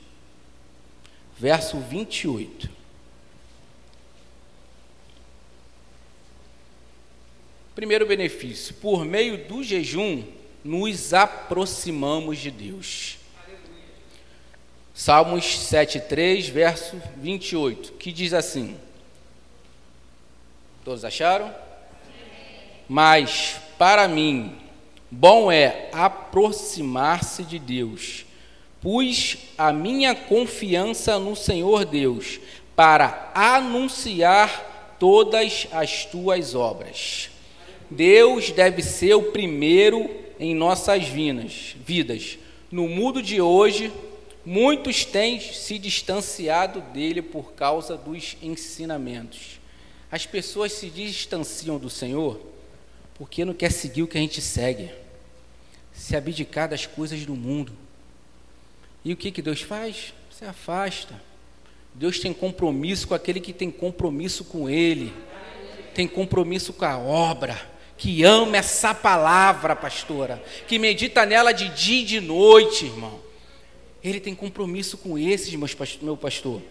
verso 1.38 1.78
28. 1.78 2.70
Primeiro 7.78 8.08
benefício: 8.08 8.74
por 8.74 9.06
meio 9.06 9.48
do 9.48 9.64
jejum, 9.64 10.24
nos 10.64 11.14
aproximamos 11.14 12.40
de 12.40 12.50
Deus. 12.50 13.20
Salmos 14.96 15.46
7,3, 15.46 16.50
verso 16.50 17.00
28, 17.18 17.94
que 17.94 18.12
diz 18.12 18.34
assim: 18.34 18.76
Todos 20.84 21.06
acharam? 21.06 21.54
Mas, 22.90 23.58
para 23.78 24.08
mim, 24.08 24.58
bom 25.12 25.52
é 25.52 25.92
aproximar-se 25.94 27.44
de 27.44 27.60
Deus 27.60 28.26
Pus 28.82 29.38
a 29.56 29.72
minha 29.72 30.16
confiança 30.16 31.20
no 31.20 31.36
Senhor 31.36 31.86
Deus 31.86 32.40
para 32.76 33.32
anunciar 33.36 34.96
todas 34.98 35.68
as 35.72 36.06
tuas 36.06 36.56
obras. 36.56 37.37
Deus 37.90 38.52
deve 38.52 38.82
ser 38.82 39.14
o 39.16 39.32
primeiro 39.32 40.10
em 40.40 40.54
nossas 40.54 41.08
vidas. 41.08 42.38
No 42.72 42.88
mundo 42.88 43.22
de 43.22 43.42
hoje, 43.42 43.92
muitos 44.46 45.06
têm 45.06 45.40
se 45.40 45.78
distanciado 45.80 46.82
dele 46.82 47.22
por 47.22 47.54
causa 47.54 47.98
dos 47.98 48.38
ensinamentos. 48.42 49.60
As 50.12 50.26
pessoas 50.26 50.72
se 50.74 50.90
distanciam 50.90 51.78
do 51.78 51.90
Senhor 51.90 52.40
porque 53.16 53.44
não 53.44 53.54
quer 53.54 53.72
seguir 53.72 54.04
o 54.04 54.08
que 54.08 54.18
a 54.18 54.22
gente 54.22 54.42
segue, 54.42 54.92
se 55.92 56.16
abdicar 56.16 56.70
das 56.70 56.86
coisas 56.86 57.26
do 57.26 57.36
mundo 57.36 57.74
e 59.08 59.14
o 59.14 59.16
que, 59.16 59.32
que 59.32 59.42
Deus 59.42 59.62
faz? 59.62 60.14
Se 60.30 60.44
afasta. 60.44 61.16
Deus 61.94 62.20
tem 62.20 62.34
compromisso 62.34 63.08
com 63.08 63.14
aquele 63.14 63.40
que 63.40 63.54
tem 63.54 63.72
compromisso 63.72 64.44
com 64.44 64.70
Ele, 64.70 65.14
tem 65.96 66.06
compromisso 66.06 66.74
com 66.74 66.84
a 66.84 66.98
obra, 66.98 67.58
que 67.98 68.24
ama 68.24 68.58
essa 68.58 68.94
palavra, 68.94 69.76
pastora, 69.76 70.42
que 70.68 70.78
medita 70.78 71.26
nela 71.26 71.52
de 71.52 71.70
dia 71.70 72.02
e 72.02 72.06
de 72.06 72.20
noite, 72.22 72.86
irmão. 72.86 73.20
Ele 74.04 74.20
tem 74.20 74.36
compromisso 74.36 74.98
com 74.98 75.18
esses, 75.18 75.54
meu 76.02 76.16
pastor. 76.16 76.62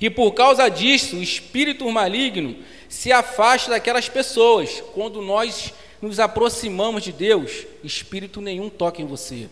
E 0.00 0.10
por 0.10 0.32
causa 0.32 0.68
disso, 0.68 1.16
o 1.16 1.22
espírito 1.22 1.88
maligno 1.90 2.56
se 2.88 3.12
afasta 3.12 3.70
daquelas 3.70 4.08
pessoas. 4.08 4.82
Quando 4.92 5.22
nós 5.22 5.72
nos 6.02 6.20
aproximamos 6.20 7.02
de 7.02 7.12
Deus, 7.12 7.66
espírito 7.82 8.40
nenhum 8.40 8.68
toca 8.68 9.00
em 9.00 9.06
você. 9.06 9.48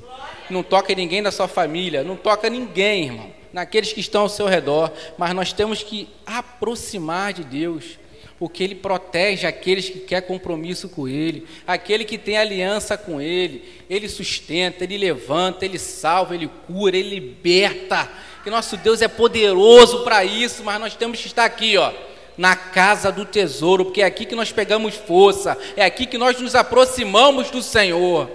Não 0.51 0.63
toca 0.63 0.93
em 0.93 0.97
ninguém 0.97 1.23
da 1.23 1.31
sua 1.31 1.49
família, 1.49 2.03
não 2.03 2.17
toca 2.17 2.51
ninguém, 2.51 3.07
irmão, 3.07 3.33
naqueles 3.53 3.93
que 3.93 4.01
estão 4.01 4.23
ao 4.23 4.29
seu 4.29 4.47
redor, 4.47 4.93
mas 5.17 5.35
nós 5.35 5.53
temos 5.53 5.83
que 5.83 6.09
aproximar 6.27 7.33
de 7.33 7.45
Deus, 7.45 7.99
porque 8.43 8.65
ele 8.65 8.75
protege 8.75 9.47
aqueles 9.47 9.89
que 9.89 10.01
quer 10.01 10.23
compromisso 10.23 10.89
com 10.89 11.07
ele, 11.07 11.47
aquele 11.65 12.05
que 12.05 12.19
tem 12.19 12.37
aliança 12.37 12.99
com 12.99 13.21
ele, 13.21 13.63
ele 13.89 14.09
sustenta, 14.09 14.83
ele 14.83 14.99
levanta, 14.99 15.65
ele 15.65 15.79
salva, 15.79 16.35
ele 16.35 16.51
cura, 16.67 16.97
ele 16.97 17.21
liberta. 17.21 18.11
Que 18.43 18.51
nosso 18.51 18.77
Deus 18.77 19.01
é 19.01 19.07
poderoso 19.07 20.03
para 20.03 20.25
isso, 20.25 20.65
mas 20.65 20.81
nós 20.81 20.97
temos 20.97 21.21
que 21.21 21.29
estar 21.29 21.45
aqui, 21.45 21.77
ó 21.77 21.93
na 22.37 22.57
casa 22.57 23.13
do 23.13 23.25
tesouro, 23.25 23.85
porque 23.85 24.03
é 24.03 24.07
aqui 24.07 24.27
que 24.27 24.35
nós 24.35 24.51
pegamos 24.51 24.97
força, 24.97 25.57
é 25.77 25.85
aqui 25.85 26.05
que 26.05 26.19
nós 26.19 26.41
nos 26.41 26.57
aproximamos 26.57 27.49
do 27.49 27.63
Senhor. 27.63 28.29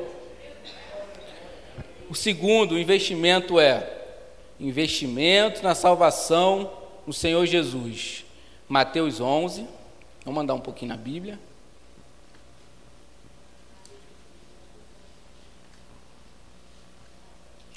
O 2.10 2.16
segundo 2.16 2.80
investimento 2.80 3.60
é 3.60 3.86
investimento 4.58 5.62
na 5.62 5.76
salvação 5.76 6.72
no 7.06 7.12
Senhor 7.12 7.46
Jesus. 7.46 8.24
Mateus 8.70 9.20
11, 9.20 9.68
vamos 10.27 10.41
mandar 10.41 10.55
um 10.55 10.60
pouquinho 10.60 10.89
na 10.89 10.98
Bíblia. 10.98 11.39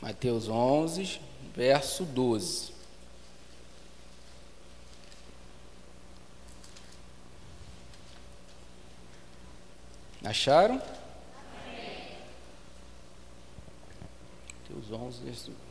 Mateus 0.02 0.48
11, 0.48 1.20
verso 1.54 2.04
12. 2.04 2.72
Acharam? 10.24 10.82
Mateus 14.58 14.90
11, 14.90 15.20
verso 15.22 15.52
11. 15.52 15.69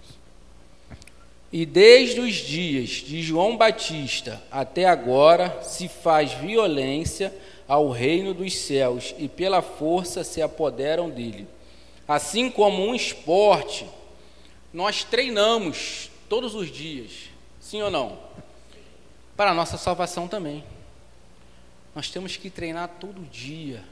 E 1.52 1.66
desde 1.66 2.20
os 2.20 2.36
dias 2.36 2.90
de 2.90 3.22
João 3.24 3.58
Batista 3.58 4.42
até 4.52 4.86
agora 4.86 5.64
se 5.64 5.88
faz 5.88 6.34
violência 6.34 7.36
ao 7.68 7.90
reino 7.90 8.34
dos 8.34 8.56
céus 8.56 9.16
e 9.18 9.28
pela 9.28 9.62
força 9.62 10.24
se 10.24 10.42
apoderam 10.42 11.10
dele. 11.10 11.48
Assim 12.08 12.50
como 12.50 12.84
um 12.84 12.94
esporte, 12.94 13.88
nós 14.72 15.04
treinamos 15.04 16.12
todos 16.28 16.54
os 16.54 16.72
dias, 16.72 17.30
sim 17.60 17.82
ou 17.82 17.90
não? 17.90 18.18
Para 19.36 19.52
a 19.52 19.54
nossa 19.54 19.78
salvação 19.78 20.28
também. 20.28 20.64
Nós 21.96 22.10
temos 22.10 22.38
que 22.38 22.50
treinar 22.50 22.90
todo 23.00 23.22
dia 23.22 23.84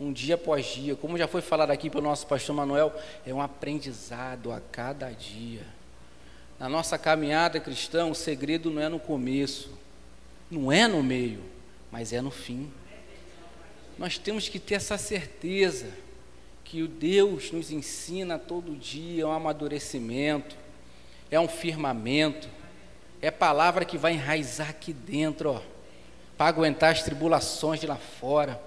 um 0.00 0.12
dia 0.12 0.34
após 0.34 0.66
dia. 0.66 0.96
Como 0.96 1.16
já 1.16 1.28
foi 1.28 1.40
falado 1.40 1.70
aqui 1.70 1.88
pelo 1.88 2.04
nosso 2.04 2.26
pastor 2.26 2.54
Manuel, 2.54 2.92
é 3.26 3.32
um 3.32 3.40
aprendizado 3.40 4.50
a 4.50 4.60
cada 4.60 5.10
dia. 5.10 5.62
Na 6.62 6.68
nossa 6.68 6.96
caminhada 6.96 7.58
cristã, 7.58 8.06
o 8.06 8.14
segredo 8.14 8.70
não 8.70 8.80
é 8.80 8.88
no 8.88 9.00
começo, 9.00 9.76
não 10.48 10.70
é 10.70 10.86
no 10.86 11.02
meio, 11.02 11.42
mas 11.90 12.12
é 12.12 12.20
no 12.20 12.30
fim. 12.30 12.70
Nós 13.98 14.16
temos 14.16 14.48
que 14.48 14.60
ter 14.60 14.76
essa 14.76 14.96
certeza 14.96 15.88
que 16.62 16.80
o 16.80 16.86
Deus 16.86 17.50
nos 17.50 17.72
ensina 17.72 18.38
todo 18.38 18.76
dia, 18.76 19.24
é 19.24 19.26
um 19.26 19.32
amadurecimento, 19.32 20.54
é 21.32 21.40
um 21.40 21.48
firmamento, 21.48 22.48
é 23.20 23.28
palavra 23.28 23.84
que 23.84 23.98
vai 23.98 24.12
enraizar 24.12 24.70
aqui 24.70 24.92
dentro, 24.92 25.60
para 26.38 26.46
aguentar 26.46 26.92
as 26.92 27.02
tribulações 27.02 27.80
de 27.80 27.88
lá 27.88 27.96
fora 27.96 28.62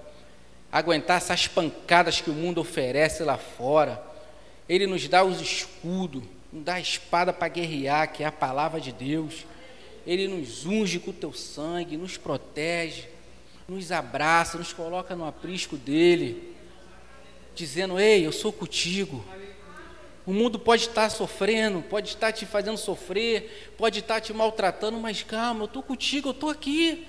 aguentar 0.70 1.16
essas 1.16 1.48
pancadas 1.48 2.20
que 2.20 2.30
o 2.30 2.34
mundo 2.34 2.60
oferece 2.60 3.24
lá 3.24 3.38
fora. 3.38 4.04
Ele 4.68 4.86
nos 4.86 5.08
dá 5.08 5.24
os 5.24 5.40
escudos, 5.40 6.22
nos 6.56 6.64
dá 6.64 6.80
espada 6.80 7.34
para 7.34 7.50
guerrear, 7.50 8.14
que 8.14 8.24
é 8.24 8.26
a 8.26 8.32
palavra 8.32 8.80
de 8.80 8.94
Deus. 8.94 9.46
Ele 10.08 10.26
nos 10.26 10.66
unge 10.66 11.00
com 11.00 11.12
o 11.12 11.14
teu 11.14 11.34
sangue, 11.34 11.98
nos 11.98 12.16
protege, 12.16 13.10
nos 13.68 13.92
abraça, 13.92 14.58
nos 14.58 14.72
coloca 14.72 15.18
no 15.18 15.28
aprisco 15.28 15.76
dele, 15.76 16.56
dizendo: 17.54 18.00
Ei, 18.00 18.26
eu 18.26 18.32
sou 18.32 18.54
contigo. 18.54 19.26
O 20.26 20.32
mundo 20.32 20.58
pode 20.58 20.84
estar 20.84 21.10
sofrendo, 21.10 21.82
pode 21.82 22.08
estar 22.08 22.32
te 22.32 22.46
fazendo 22.46 22.78
sofrer, 22.78 23.74
pode 23.78 24.00
estar 24.00 24.22
te 24.22 24.34
maltratando, 24.34 24.98
mas 24.98 25.24
calma, 25.24 25.64
eu 25.64 25.66
estou 25.66 25.84
contigo, 25.84 26.30
eu 26.30 26.32
estou 26.32 26.50
aqui. 26.50 27.06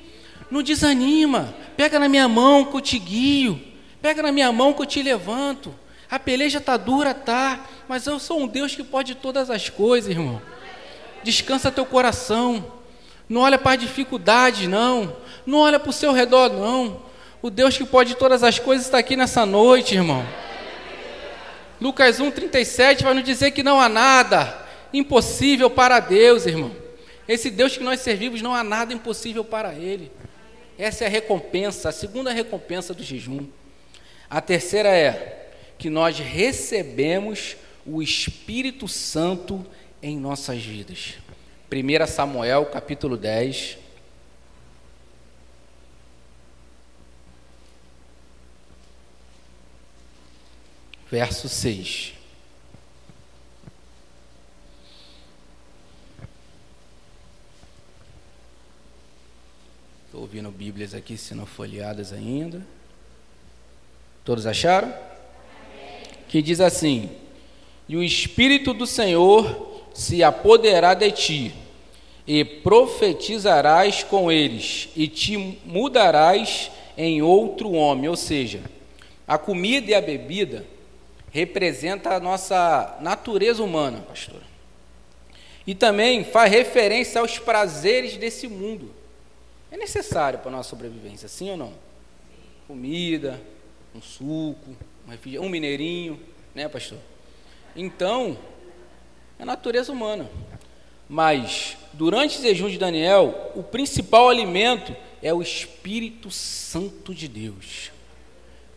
Não 0.51 0.61
desanima. 0.61 1.55
Pega 1.77 2.01
na 2.01 2.09
minha 2.09 2.29
mão 2.29 2.65
que 2.65 2.77
eu 2.77 2.81
te 2.81 2.99
guio. 2.99 3.61
Pega 4.03 4.23
na 4.23 4.33
minha 4.33 4.51
mão 4.51 4.73
que 4.73 4.83
eu 4.83 4.87
te 4.87 5.01
levanto. 5.03 5.73
A 6.11 6.19
peleja 6.19 6.59
está 6.59 6.77
dura, 6.77 7.13
tá. 7.13 7.67
Mas 7.89 8.07
eu 8.07 8.19
sou 8.19 8.41
um 8.41 8.47
Deus 8.47 8.75
que 8.75 8.85
pode 8.85 9.15
todas 9.15 9.51
as 9.51 9.69
coisas, 9.69 10.11
irmão. 10.11 10.41
Descansa 11.23 11.73
teu 11.73 11.85
coração. 11.85 12.73
Não 13.29 13.41
olha 13.41 13.59
para 13.59 13.73
a 13.73 13.77
dificuldade, 13.77 14.69
não. 14.69 15.17
Não 15.45 15.59
olha 15.59 15.81
para 15.81 15.91
o 15.91 15.93
seu 15.93 16.13
redor, 16.13 16.51
não. 16.53 17.03
O 17.43 17.51
Deus 17.51 17.77
que 17.77 17.85
pode 17.85 18.15
todas 18.15 18.43
as 18.43 18.59
coisas 18.59 18.87
está 18.87 18.99
aqui 18.99 19.17
nessa 19.17 19.45
noite, 19.45 19.95
irmão. 19.95 20.25
Lucas 21.81 22.19
1,37 22.19 23.03
vai 23.03 23.15
nos 23.15 23.25
dizer 23.25 23.51
que 23.51 23.63
não 23.63 23.81
há 23.81 23.89
nada 23.89 24.67
impossível 24.93 25.69
para 25.69 26.01
Deus, 26.01 26.47
irmão. 26.47 26.75
Esse 27.29 27.51
Deus 27.51 27.77
que 27.77 27.83
nós 27.83 28.01
servimos, 28.01 28.41
não 28.41 28.55
há 28.55 28.63
nada 28.63 28.95
impossível 28.95 29.45
para 29.45 29.75
Ele. 29.75 30.11
Essa 30.79 31.05
é 31.05 31.07
a 31.07 31.11
recompensa, 31.11 31.89
a 31.89 31.93
segunda 31.93 32.33
recompensa 32.33 32.95
do 32.95 33.03
jejum. 33.03 33.47
A 34.31 34.41
terceira 34.41 34.89
é 34.89 35.46
que 35.79 35.91
nós 35.91 36.19
recebemos 36.19 37.57
o 37.85 38.03
Espírito 38.03 38.89
Santo 38.89 39.65
em 40.03 40.19
nossas 40.19 40.63
vidas. 40.63 41.15
1 41.71 42.07
Samuel, 42.07 42.67
capítulo 42.67 43.17
10. 43.17 43.79
Verso 51.11 51.49
6. 51.49 52.15
Estou 60.07 60.21
ouvindo 60.23 60.51
Bíblias 60.51 60.95
aqui 60.95 61.17
sendo 61.17 61.47
folheadas 61.47 62.13
ainda. 62.13 62.67
Todos 64.25 64.47
acharam? 64.47 65.16
Que 66.37 66.43
diz 66.43 66.61
assim: 66.61 67.09
E 67.89 67.97
o 67.97 68.03
Espírito 68.03 68.75
do 68.75 68.87
Senhor 68.87 69.87
se 69.95 70.23
apoderar 70.23 70.93
de 70.93 71.11
ti, 71.11 71.55
e 72.27 72.45
profetizarás 72.45 74.03
com 74.03 74.31
eles, 74.31 74.91
e 74.95 75.09
te 75.09 75.39
mudarás 75.65 76.71
em 76.95 77.23
outro 77.23 77.73
homem. 77.73 78.11
Ou 78.11 78.17
seja, 78.17 78.61
a 79.27 79.39
comida 79.39 79.93
e 79.93 79.95
a 79.95 80.01
bebida 80.03 80.67
representa 81.33 82.11
a 82.11 82.21
nossa 82.21 82.99
natureza 83.01 83.63
humana, 83.63 84.01
pastor. 84.07 84.43
E 85.67 85.75
também 85.75 86.23
faz 86.23 86.53
referência 86.53 87.23
aos 87.23 87.39
prazeres 87.39 88.19
desse 88.19 88.47
mundo. 88.47 88.95
É 89.71 89.79
necessário 89.79 90.41
para 90.41 90.51
a 90.51 90.53
nossa 90.53 90.69
sobrevivência, 90.69 91.29
sim 91.29 91.51
ou 91.51 91.57
não? 91.57 91.73
Comida, 92.69 93.41
um 93.95 94.03
suco, 94.03 94.77
um 95.41 95.49
mineirinho, 95.49 96.21
né, 96.55 96.69
pastor? 96.69 96.99
Então, 97.75 98.37
é 99.39 99.45
natureza 99.45 99.93
humana. 99.93 100.29
Mas, 101.09 101.77
durante 101.93 102.39
o 102.39 102.43
jejum 102.43 102.69
de 102.69 102.79
Daniel, 102.79 103.53
o 103.55 103.63
principal 103.63 104.29
alimento 104.29 104.95
é 105.23 105.33
o 105.33 105.43
Espírito 105.43 106.31
Santo 106.31 107.15
de 107.15 107.29
Deus. 107.29 107.91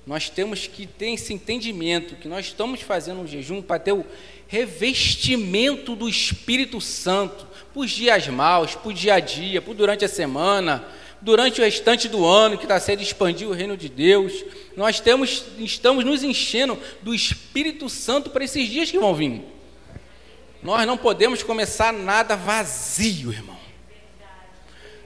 Nós 0.06 0.30
temos 0.30 0.68
que 0.68 0.88
ter 0.88 1.12
esse 1.12 1.34
entendimento 1.34 2.16
que 2.16 2.28
nós 2.28 2.48
estamos 2.48 2.82
fazendo 2.82 3.22
um 3.22 3.28
jejum 3.28 3.62
para 3.62 3.80
ter 3.80 3.92
o 3.94 4.06
revestimento 4.48 5.96
do 5.96 6.10
Espírito 6.10 6.82
Santo 6.82 7.48
para 7.74 7.82
os 7.82 7.92
dias 7.92 8.28
maus, 8.28 8.74
para 8.76 8.90
o 8.90 8.94
dia 8.94 9.16
a 9.16 9.20
dia, 9.20 9.62
para 9.62 9.74
durante 9.74 10.04
a 10.04 10.10
semana, 10.10 10.84
durante 11.22 11.60
o 11.60 11.64
restante 11.64 12.08
do 12.08 12.26
ano 12.26 12.58
que 12.58 12.66
está 12.66 12.80
sendo 12.80 13.02
expandir 13.02 13.48
o 13.48 13.54
reino 13.54 13.76
de 13.76 13.90
Deus. 13.90 14.34
Nós 14.76 15.00
temos, 15.00 15.44
estamos 15.58 16.06
nos 16.06 16.24
enchendo 16.24 16.80
do 17.02 17.14
Espírito 17.14 17.90
Santo 17.90 18.30
para 18.30 18.44
esses 18.44 18.68
dias 18.68 18.90
que 18.92 19.00
vão 19.00 19.14
vir. 19.14 19.42
Nós 20.62 20.86
não 20.86 20.98
podemos 20.98 21.42
começar 21.42 21.94
nada 21.94 22.36
vazio, 22.36 23.32
irmão. 23.32 23.58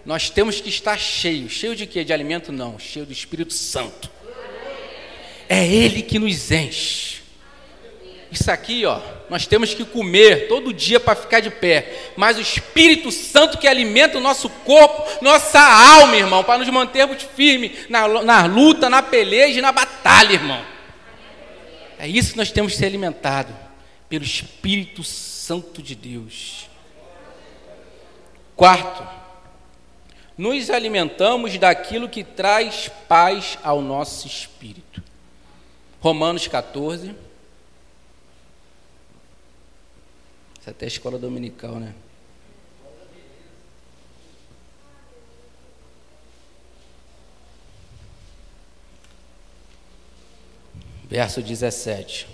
Nós 0.06 0.30
temos 0.30 0.60
que 0.60 0.70
estar 0.70 0.98
cheio. 1.00 1.50
Cheio 1.50 1.76
de 1.76 1.86
quê? 1.86 2.04
De 2.04 2.12
alimento? 2.12 2.52
Não. 2.52 2.78
Cheio 2.78 3.06
do 3.06 3.14
Espírito 3.14 3.54
Santo. 3.54 4.12
É 5.48 5.66
Ele 5.66 6.02
que 6.02 6.20
nos 6.20 6.52
enche. 6.52 7.22
Isso 8.32 8.50
aqui, 8.50 8.84
ó, 8.86 9.00
nós 9.34 9.48
temos 9.48 9.74
que 9.74 9.84
comer 9.84 10.48
todo 10.48 10.72
dia 10.72 11.00
para 11.00 11.16
ficar 11.16 11.40
de 11.40 11.50
pé. 11.50 12.12
Mas 12.16 12.38
o 12.38 12.42
Espírito 12.42 13.12
Santo 13.12 13.58
que 13.58 13.68
alimenta 13.68 14.20
o 14.20 14.22
nosso 14.22 14.48
corpo, 14.48 15.24
nossa 15.24 15.60
alma, 15.60 16.16
irmão, 16.16 16.44
para 16.44 16.60
nos 16.60 16.70
mantermos 16.70 17.24
firmes 17.36 17.90
na, 17.90 18.08
na 18.22 18.46
luta, 18.46 18.92
na 18.92 19.02
peleja 19.02 19.58
e 19.58 19.62
na 19.62 19.72
batalha, 19.72 20.34
irmão. 20.34 20.64
É 21.98 22.08
isso 22.08 22.34
que 22.34 22.38
nós 22.38 22.52
temos 22.52 22.74
que 22.74 22.78
ser 22.78 22.86
alimentados 22.86 23.56
pelo 24.08 24.24
Espírito 24.24 25.04
Santo 25.04 25.82
de 25.82 25.96
Deus. 25.96 26.70
Quarto, 28.56 29.04
nos 30.38 30.70
alimentamos 30.70 31.58
daquilo 31.58 32.08
que 32.08 32.24
traz 32.24 32.88
paz 33.10 33.58
ao 33.64 33.82
nosso 33.82 34.28
espírito. 34.28 35.02
Romanos 36.00 36.48
14. 36.48 37.16
Isso 40.64 40.70
é 40.70 40.72
até 40.72 40.86
a 40.86 40.88
escola 40.88 41.20
dominical, 41.20 41.76
né? 41.76 41.94
Verso 51.10 51.42
17. 51.42 52.30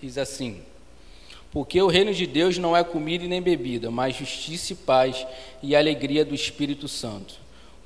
diz 0.00 0.16
assim: 0.16 0.62
Porque 1.50 1.80
o 1.80 1.86
reino 1.86 2.12
de 2.12 2.26
Deus 2.26 2.58
não 2.58 2.76
é 2.76 2.84
comida 2.84 3.24
e 3.24 3.28
nem 3.28 3.40
bebida, 3.40 3.90
mas 3.90 4.16
justiça 4.16 4.72
e 4.72 4.76
paz 4.76 5.26
e 5.62 5.74
alegria 5.74 6.24
do 6.24 6.34
Espírito 6.34 6.86
Santo. 6.88 7.34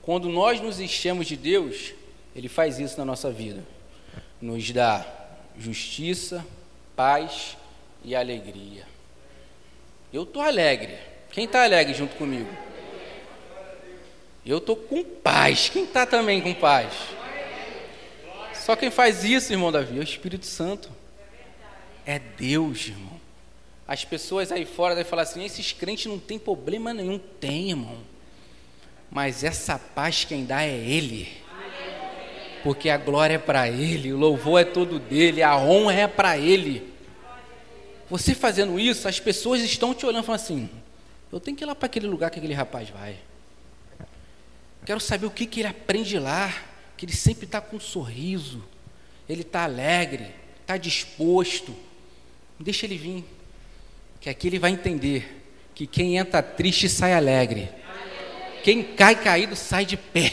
Quando 0.03 0.29
nós 0.29 0.61
nos 0.61 0.81
enchemos 0.81 1.27
de 1.27 1.37
Deus, 1.37 1.93
Ele 2.35 2.49
faz 2.49 2.79
isso 2.79 2.99
na 2.99 3.05
nossa 3.05 3.31
vida. 3.31 3.63
Nos 4.41 4.71
dá 4.71 5.07
justiça, 5.59 6.45
paz 6.97 7.57
e 8.05 8.17
alegria. 8.17 8.85
Eu 10.13 10.25
estou 10.25 10.43
alegre. 10.43 10.97
Quem 11.31 11.45
está 11.45 11.63
alegre 11.63 11.95
junto 11.95 12.17
comigo? 12.17 12.51
Eu 14.45 14.59
estou 14.59 14.75
com 14.75 15.05
paz. 15.05 15.69
Quem 15.69 15.85
está 15.85 16.05
também 16.07 16.41
com 16.41 16.53
paz? 16.55 16.93
Só 18.55 18.75
quem 18.75 18.91
faz 18.91 19.23
isso, 19.23 19.53
irmão 19.53 19.71
Davi, 19.71 19.97
é 19.97 20.01
o 20.01 20.03
Espírito 20.03 20.47
Santo 20.47 21.01
é 22.11 22.19
Deus, 22.19 22.89
irmão. 22.89 23.20
As 23.91 24.05
pessoas 24.05 24.53
aí 24.53 24.65
fora 24.65 24.95
devem 24.95 25.11
falar 25.11 25.23
assim: 25.23 25.45
esses 25.45 25.73
crentes 25.73 26.07
não 26.07 26.17
tem 26.17 26.39
problema 26.39 26.95
nenhum. 26.95 27.19
Tem, 27.19 27.71
irmão. 27.71 27.99
Mas 29.11 29.43
essa 29.43 29.81
paz 29.81 30.25
quem 30.25 30.45
dá 30.45 30.63
é 30.63 30.77
Ele. 30.77 31.29
Porque 32.63 32.89
a 32.89 32.97
glória 32.97 33.35
é 33.35 33.39
para 33.39 33.69
Ele, 33.69 34.13
o 34.13 34.17
louvor 34.17 34.61
é 34.61 34.65
todo 34.65 35.01
dele, 35.01 35.43
a 35.43 35.57
honra 35.57 36.03
é 36.03 36.07
para 36.07 36.39
Ele. 36.39 36.89
Você 38.09 38.33
fazendo 38.33 38.79
isso, 38.79 39.09
as 39.09 39.19
pessoas 39.19 39.61
estão 39.61 39.93
te 39.93 40.07
olhando 40.07 40.23
e 40.23 40.27
falando 40.27 40.41
assim: 40.41 40.71
eu 41.33 41.41
tenho 41.41 41.57
que 41.57 41.65
ir 41.65 41.67
lá 41.67 41.75
para 41.75 41.87
aquele 41.87 42.07
lugar 42.07 42.31
que 42.31 42.39
aquele 42.39 42.55
rapaz 42.55 42.89
vai. 42.91 43.17
Quero 44.87 45.01
saber 45.01 45.27
o 45.27 45.33
que, 45.33 45.47
que 45.47 45.63
ele 45.63 45.69
aprende 45.69 46.17
lá, 46.17 46.55
que 46.97 47.05
ele 47.07 47.13
sempre 47.13 47.45
está 47.45 47.61
com 47.61 47.75
um 47.75 47.81
sorriso, 47.81 48.63
ele 49.29 49.43
está 49.43 49.65
alegre, 49.65 50.33
está 50.61 50.77
disposto. 50.77 51.75
Deixa 52.57 52.87
ele 52.87 52.97
vir, 52.97 53.25
que 54.21 54.29
aqui 54.29 54.49
ele 54.49 54.59
vai 54.59 54.71
entender 54.71 55.43
que 55.75 55.87
quem 55.87 56.19
entra 56.19 56.43
triste 56.43 56.89
sai 56.89 57.15
alegre, 57.15 57.71
quem 58.63 58.83
cai 58.83 59.15
caído 59.15 59.57
sai 59.57 59.85
de 59.85 59.97
pé, 59.97 60.33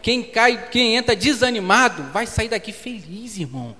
quem 0.00 0.22
cai, 0.22 0.68
quem 0.70 0.96
entra 0.96 1.16
desanimado 1.16 2.04
vai 2.12 2.26
sair 2.26 2.48
daqui 2.48 2.72
feliz, 2.72 3.38
irmão, 3.38 3.74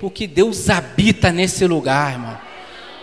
porque 0.00 0.26
Deus 0.26 0.70
habita 0.70 1.30
nesse 1.30 1.66
lugar, 1.66 2.12
irmão. 2.12 2.40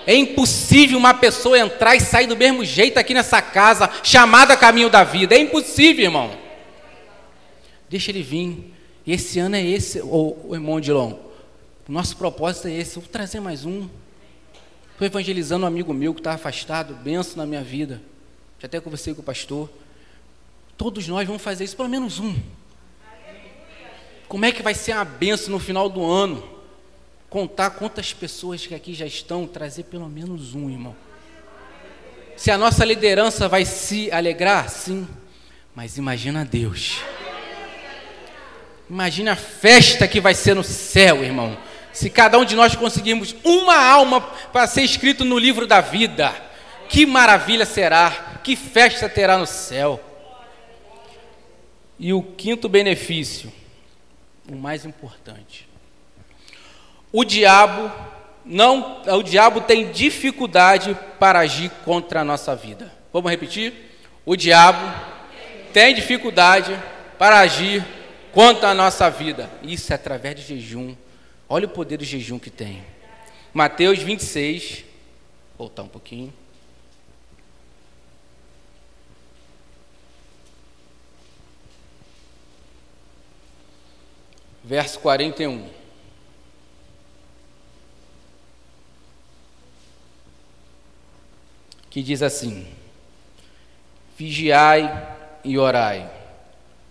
É 0.08 0.16
impossível 0.16 0.98
uma 1.00 1.14
pessoa 1.16 1.58
entrar 1.58 1.96
e 1.96 2.00
sair 2.00 2.28
do 2.28 2.38
mesmo 2.38 2.64
jeito 2.64 3.00
aqui 3.00 3.14
nessa 3.14 3.42
casa, 3.42 3.90
chamada 4.04 4.56
caminho 4.56 4.90
da 4.90 5.04
vida. 5.04 5.34
É 5.34 5.40
impossível, 5.40 6.06
irmão. 6.06 6.32
Deixa 7.90 8.12
ele 8.12 8.22
vir. 8.22 8.72
Esse 9.06 9.40
ano 9.40 9.56
é 9.56 9.64
esse, 9.64 10.02
o, 10.02 10.52
irmão 10.52 10.80
Dilon. 10.80 11.14
Nosso 11.88 12.16
propósito 12.18 12.68
é 12.68 12.74
esse, 12.74 12.96
vou 13.00 13.08
trazer 13.08 13.40
mais 13.40 13.66
um. 13.66 13.88
Estou 14.96 15.06
evangelizando 15.06 15.66
um 15.66 15.68
amigo 15.68 15.94
meu 15.94 16.14
que 16.14 16.22
está 16.22 16.32
afastado, 16.32 16.94
benção 16.94 17.36
na 17.36 17.46
minha 17.46 17.62
vida. 17.62 18.02
Já 18.58 18.66
até 18.66 18.80
conversei 18.80 19.14
com 19.14 19.20
o 19.20 19.26
pastor. 19.26 19.70
Todos 20.78 21.06
nós 21.10 21.28
vamos 21.28 21.42
fazer 21.42 21.66
isso, 21.66 21.76
pelo 21.76 21.90
menos 21.90 22.18
um. 22.18 22.34
Como 24.30 24.46
é 24.46 24.54
que 24.54 24.64
vai 24.64 24.74
ser 24.74 24.94
a 24.94 25.04
benção 25.04 25.52
no 25.52 25.60
final 25.60 25.90
do 25.90 26.10
ano? 26.10 26.48
Contar 27.30 27.72
quantas 27.72 28.14
pessoas 28.14 28.66
que 28.66 28.74
aqui 28.74 28.94
já 28.94 29.06
estão, 29.06 29.46
trazer 29.46 29.84
pelo 29.84 30.08
menos 30.08 30.56
um, 30.56 30.70
irmão. 30.70 30.96
Se 32.38 32.50
a 32.50 32.58
nossa 32.58 32.86
liderança 32.86 33.50
vai 33.50 33.66
se 33.66 34.10
alegrar, 34.14 34.70
sim. 34.70 35.06
Mas 35.76 35.98
imagina 35.98 36.46
Deus. 36.46 37.02
Imagine 38.90 39.28
a 39.28 39.36
festa 39.36 40.08
que 40.08 40.22
vai 40.22 40.34
ser 40.34 40.56
no 40.56 40.64
céu, 40.64 41.22
irmão. 41.22 41.58
Se 41.96 42.10
cada 42.10 42.38
um 42.38 42.44
de 42.44 42.58
nós 42.58 42.76
conseguirmos 42.76 43.34
uma 43.42 43.78
alma 43.78 44.20
para 44.20 44.68
ser 44.68 44.82
escrito 44.82 45.24
no 45.24 45.40
livro 45.40 45.66
da 45.66 45.80
vida, 45.80 46.36
que 46.90 47.06
maravilha 47.06 47.66
será, 47.66 48.40
que 48.44 48.54
festa 48.54 49.08
terá 49.08 49.38
no 49.38 49.48
céu. 49.48 49.98
E 51.98 52.12
o 52.12 52.22
quinto 52.22 52.68
benefício, 52.68 53.50
o 54.52 54.58
mais 54.58 54.84
importante. 54.84 55.70
O 57.14 57.24
diabo 57.24 57.90
não, 58.44 59.02
o 59.08 59.24
diabo 59.24 59.62
tem 59.62 59.90
dificuldade 59.90 60.98
para 61.18 61.40
agir 61.40 61.72
contra 61.86 62.20
a 62.20 62.26
nossa 62.26 62.54
vida. 62.58 62.92
Vamos 63.14 63.32
repetir? 63.32 63.74
O 64.26 64.36
diabo 64.36 64.86
tem 65.72 65.96
dificuldade 65.96 66.78
para 67.18 67.40
agir 67.40 67.86
contra 68.34 68.72
a 68.72 68.74
nossa 68.74 69.10
vida. 69.10 69.50
Isso 69.64 69.94
é 69.94 69.96
através 69.96 70.36
de 70.36 70.42
jejum. 70.42 70.94
Olha 71.48 71.66
o 71.66 71.70
poder 71.70 71.98
do 71.98 72.04
jejum 72.04 72.40
que 72.40 72.50
tem. 72.50 72.84
Mateus 73.54 74.00
26, 74.00 74.84
voltar 75.58 75.84
um 75.84 75.88
pouquinho. 75.88 76.34
Verso 84.64 85.00
41. 85.00 85.86
que 91.96 92.04
diz 92.04 92.22
assim: 92.22 92.68
Vigiai 94.18 95.16
e 95.46 95.58
orai, 95.58 96.12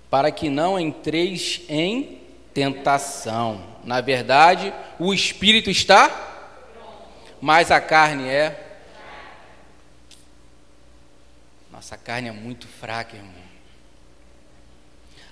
para 0.09 0.33
que 0.33 0.49
não 0.49 0.81
entreis 0.81 1.61
em 1.69 2.24
tentação. 2.55 3.75
Na 3.85 4.01
verdade, 4.01 4.73
o 4.99 5.13
espírito 5.13 5.69
está, 5.69 6.09
mas 7.41 7.71
a 7.71 7.81
carne 7.81 8.29
é. 8.29 8.79
Nossa 11.71 11.99
carne 11.99 12.29
é 12.29 12.33
muito 12.33 12.67
fraca, 12.67 13.17
irmão. 13.17 13.45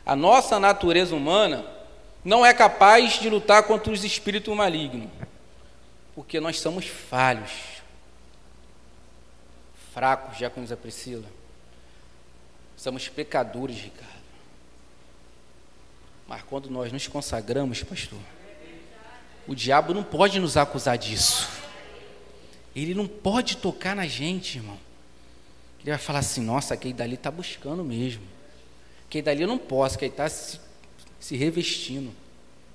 A 0.05 0.17
nossa 0.17 0.59
natureza 0.59 1.15
humana 1.15 1.65
não 2.25 2.45
é 2.45 2.53
capaz 2.53 3.21
de 3.21 3.31
lutar 3.31 3.63
contra 3.63 3.93
os 3.93 4.05
espíritos 4.05 4.55
malignos, 4.55 5.09
porque 6.15 6.41
nós 6.41 6.59
somos 6.59 6.87
falhos 6.87 7.83
fracos, 9.95 10.39
já 10.39 10.51
como 10.51 10.65
diz 10.65 10.73
a 10.73 10.77
Priscila. 10.77 11.29
Somos 12.77 13.09
pecadores, 13.09 13.77
Ricardo. 13.77 14.22
Mas 16.33 16.41
quando 16.45 16.71
nós 16.71 16.91
nos 16.91 17.07
consagramos, 17.07 17.83
pastor, 17.83 18.19
o 19.47 19.55
diabo 19.55 19.93
não 19.93 20.03
pode 20.03 20.41
nos 20.41 20.57
acusar 20.57 20.97
disso. 20.97 21.47
Ele 22.75 22.95
não 22.95 23.07
pode 23.07 23.59
tocar 23.59 23.95
na 23.95 24.07
gente, 24.07 24.57
irmão. 24.57 24.79
Ele 25.81 25.91
vai 25.91 25.99
falar 25.99 26.21
assim: 26.21 26.41
nossa, 26.41 26.73
aquele 26.73 26.95
dali 26.95 27.17
está 27.17 27.31
buscando 27.31 27.85
mesmo. 27.85 28.23
Aquele 29.07 29.23
dali 29.23 29.43
eu 29.43 29.47
não 29.47 29.59
posso, 29.59 29.99
que 29.99 30.07
ele 30.07 30.13
está 30.15 30.27
se, 30.27 30.59
se 31.21 31.37
revestindo 31.37 32.11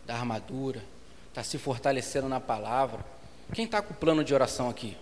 da 0.05 0.13
armadura, 0.13 0.83
está 1.29 1.41
se 1.43 1.57
fortalecendo 1.57 2.29
na 2.29 2.39
palavra. 2.39 3.03
Quem 3.53 3.65
está 3.65 3.81
com 3.81 3.91
o 3.91 3.97
plano 3.97 4.23
de 4.23 4.35
oração 4.35 4.69
aqui? 4.69 4.95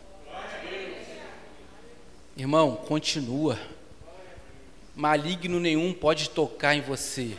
Irmão, 2.37 2.77
continua. 2.77 3.59
Maligno 4.95 5.59
nenhum 5.59 5.93
pode 5.93 6.29
tocar 6.29 6.73
em 6.73 6.79
você. 6.79 7.37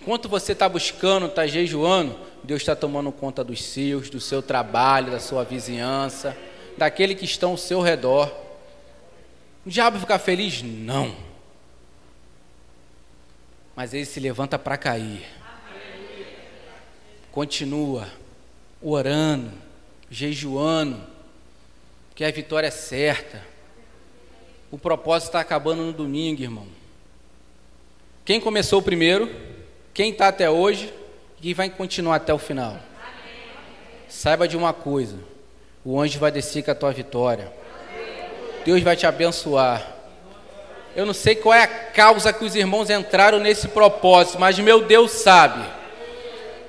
Enquanto 0.00 0.28
você 0.28 0.52
está 0.52 0.68
buscando, 0.68 1.26
está 1.26 1.46
jejuando, 1.46 2.18
Deus 2.42 2.62
está 2.62 2.74
tomando 2.74 3.12
conta 3.12 3.42
dos 3.44 3.62
seus, 3.62 4.08
do 4.08 4.20
seu 4.20 4.40
trabalho, 4.40 5.10
da 5.10 5.20
sua 5.20 5.44
vizinhança, 5.44 6.36
daquele 6.76 7.14
que 7.14 7.24
estão 7.24 7.50
ao 7.50 7.56
seu 7.56 7.80
redor. 7.80 8.32
O 9.66 9.70
diabo 9.70 9.98
fica 9.98 10.18
feliz? 10.18 10.62
Não. 10.62 11.14
Mas 13.76 13.92
ele 13.92 14.04
se 14.04 14.18
levanta 14.18 14.58
para 14.58 14.76
cair. 14.76 15.26
Continua 17.30 18.08
orando, 18.80 19.52
jejuando, 20.10 21.00
que 22.14 22.24
a 22.24 22.30
vitória 22.30 22.68
é 22.68 22.70
certa. 22.70 23.44
O 24.70 24.78
propósito 24.78 25.28
está 25.28 25.40
acabando 25.40 25.82
no 25.82 25.92
domingo, 25.92 26.42
irmão. 26.42 26.66
Quem 28.24 28.40
começou 28.40 28.82
primeiro, 28.82 29.30
quem 29.98 30.10
está 30.10 30.28
até 30.28 30.48
hoje 30.48 30.94
e 31.42 31.52
vai 31.52 31.68
continuar 31.68 32.14
até 32.14 32.32
o 32.32 32.38
final. 32.38 32.76
Saiba 34.08 34.46
de 34.46 34.56
uma 34.56 34.72
coisa: 34.72 35.16
o 35.84 36.00
anjo 36.00 36.20
vai 36.20 36.30
descer 36.30 36.62
com 36.62 36.70
a 36.70 36.74
tua 36.76 36.92
vitória. 36.92 37.52
Deus 38.64 38.80
vai 38.80 38.94
te 38.94 39.08
abençoar. 39.08 39.84
Eu 40.94 41.04
não 41.04 41.12
sei 41.12 41.34
qual 41.34 41.52
é 41.52 41.64
a 41.64 41.66
causa 41.66 42.32
que 42.32 42.44
os 42.44 42.54
irmãos 42.54 42.90
entraram 42.90 43.40
nesse 43.40 43.66
propósito, 43.66 44.38
mas 44.38 44.56
meu 44.60 44.84
Deus 44.84 45.10
sabe. 45.10 45.68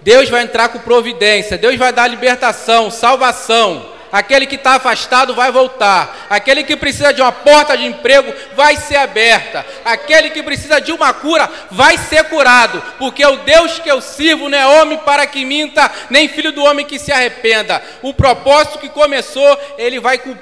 Deus 0.02 0.28
vai 0.28 0.42
entrar 0.42 0.70
com 0.70 0.80
providência, 0.80 1.56
Deus 1.56 1.76
vai 1.76 1.94
dar 1.94 2.08
libertação, 2.08 2.90
salvação. 2.90 3.94
Aquele 4.12 4.48
que 4.48 4.56
está 4.56 4.76
afastado 4.76 5.36
vai 5.36 5.52
voltar. 5.52 6.28
Aquele 6.30 6.64
que 6.64 6.76
precisa 6.76 7.14
de 7.14 7.22
uma 7.22 7.32
porta 7.32 7.78
de 7.78 7.86
emprego 7.86 8.34
vai 8.56 8.76
ser 8.76 8.98
aberta. 8.98 9.66
Aquele 9.86 10.30
que 10.30 10.42
precisa 10.42 10.80
de 10.82 10.92
uma 10.92 11.14
cura 11.14 11.50
vai 11.70 11.98
ser 11.98 12.24
curado. 12.26 12.82
Porque 12.98 13.26
o 13.26 13.38
Deus 13.38 13.80
que 13.80 13.90
eu 13.90 14.02
sirvo 14.02 14.50
não 14.50 14.58
é 14.58 14.66
homem 14.66 14.98
para 15.00 15.28
que 15.28 15.46
minta, 15.46 15.92
nem 16.10 16.28
filho 16.28 16.52
do 16.52 16.64
homem 16.64 16.86
que 16.86 16.98
se 16.98 17.12
arrependa. 17.12 17.82
O 18.02 18.14
propósito 18.14 18.80
que 18.80 18.90
começou, 18.90 19.58
ele 19.78 20.00
vai 20.00 20.18
cumprir. 20.18 20.40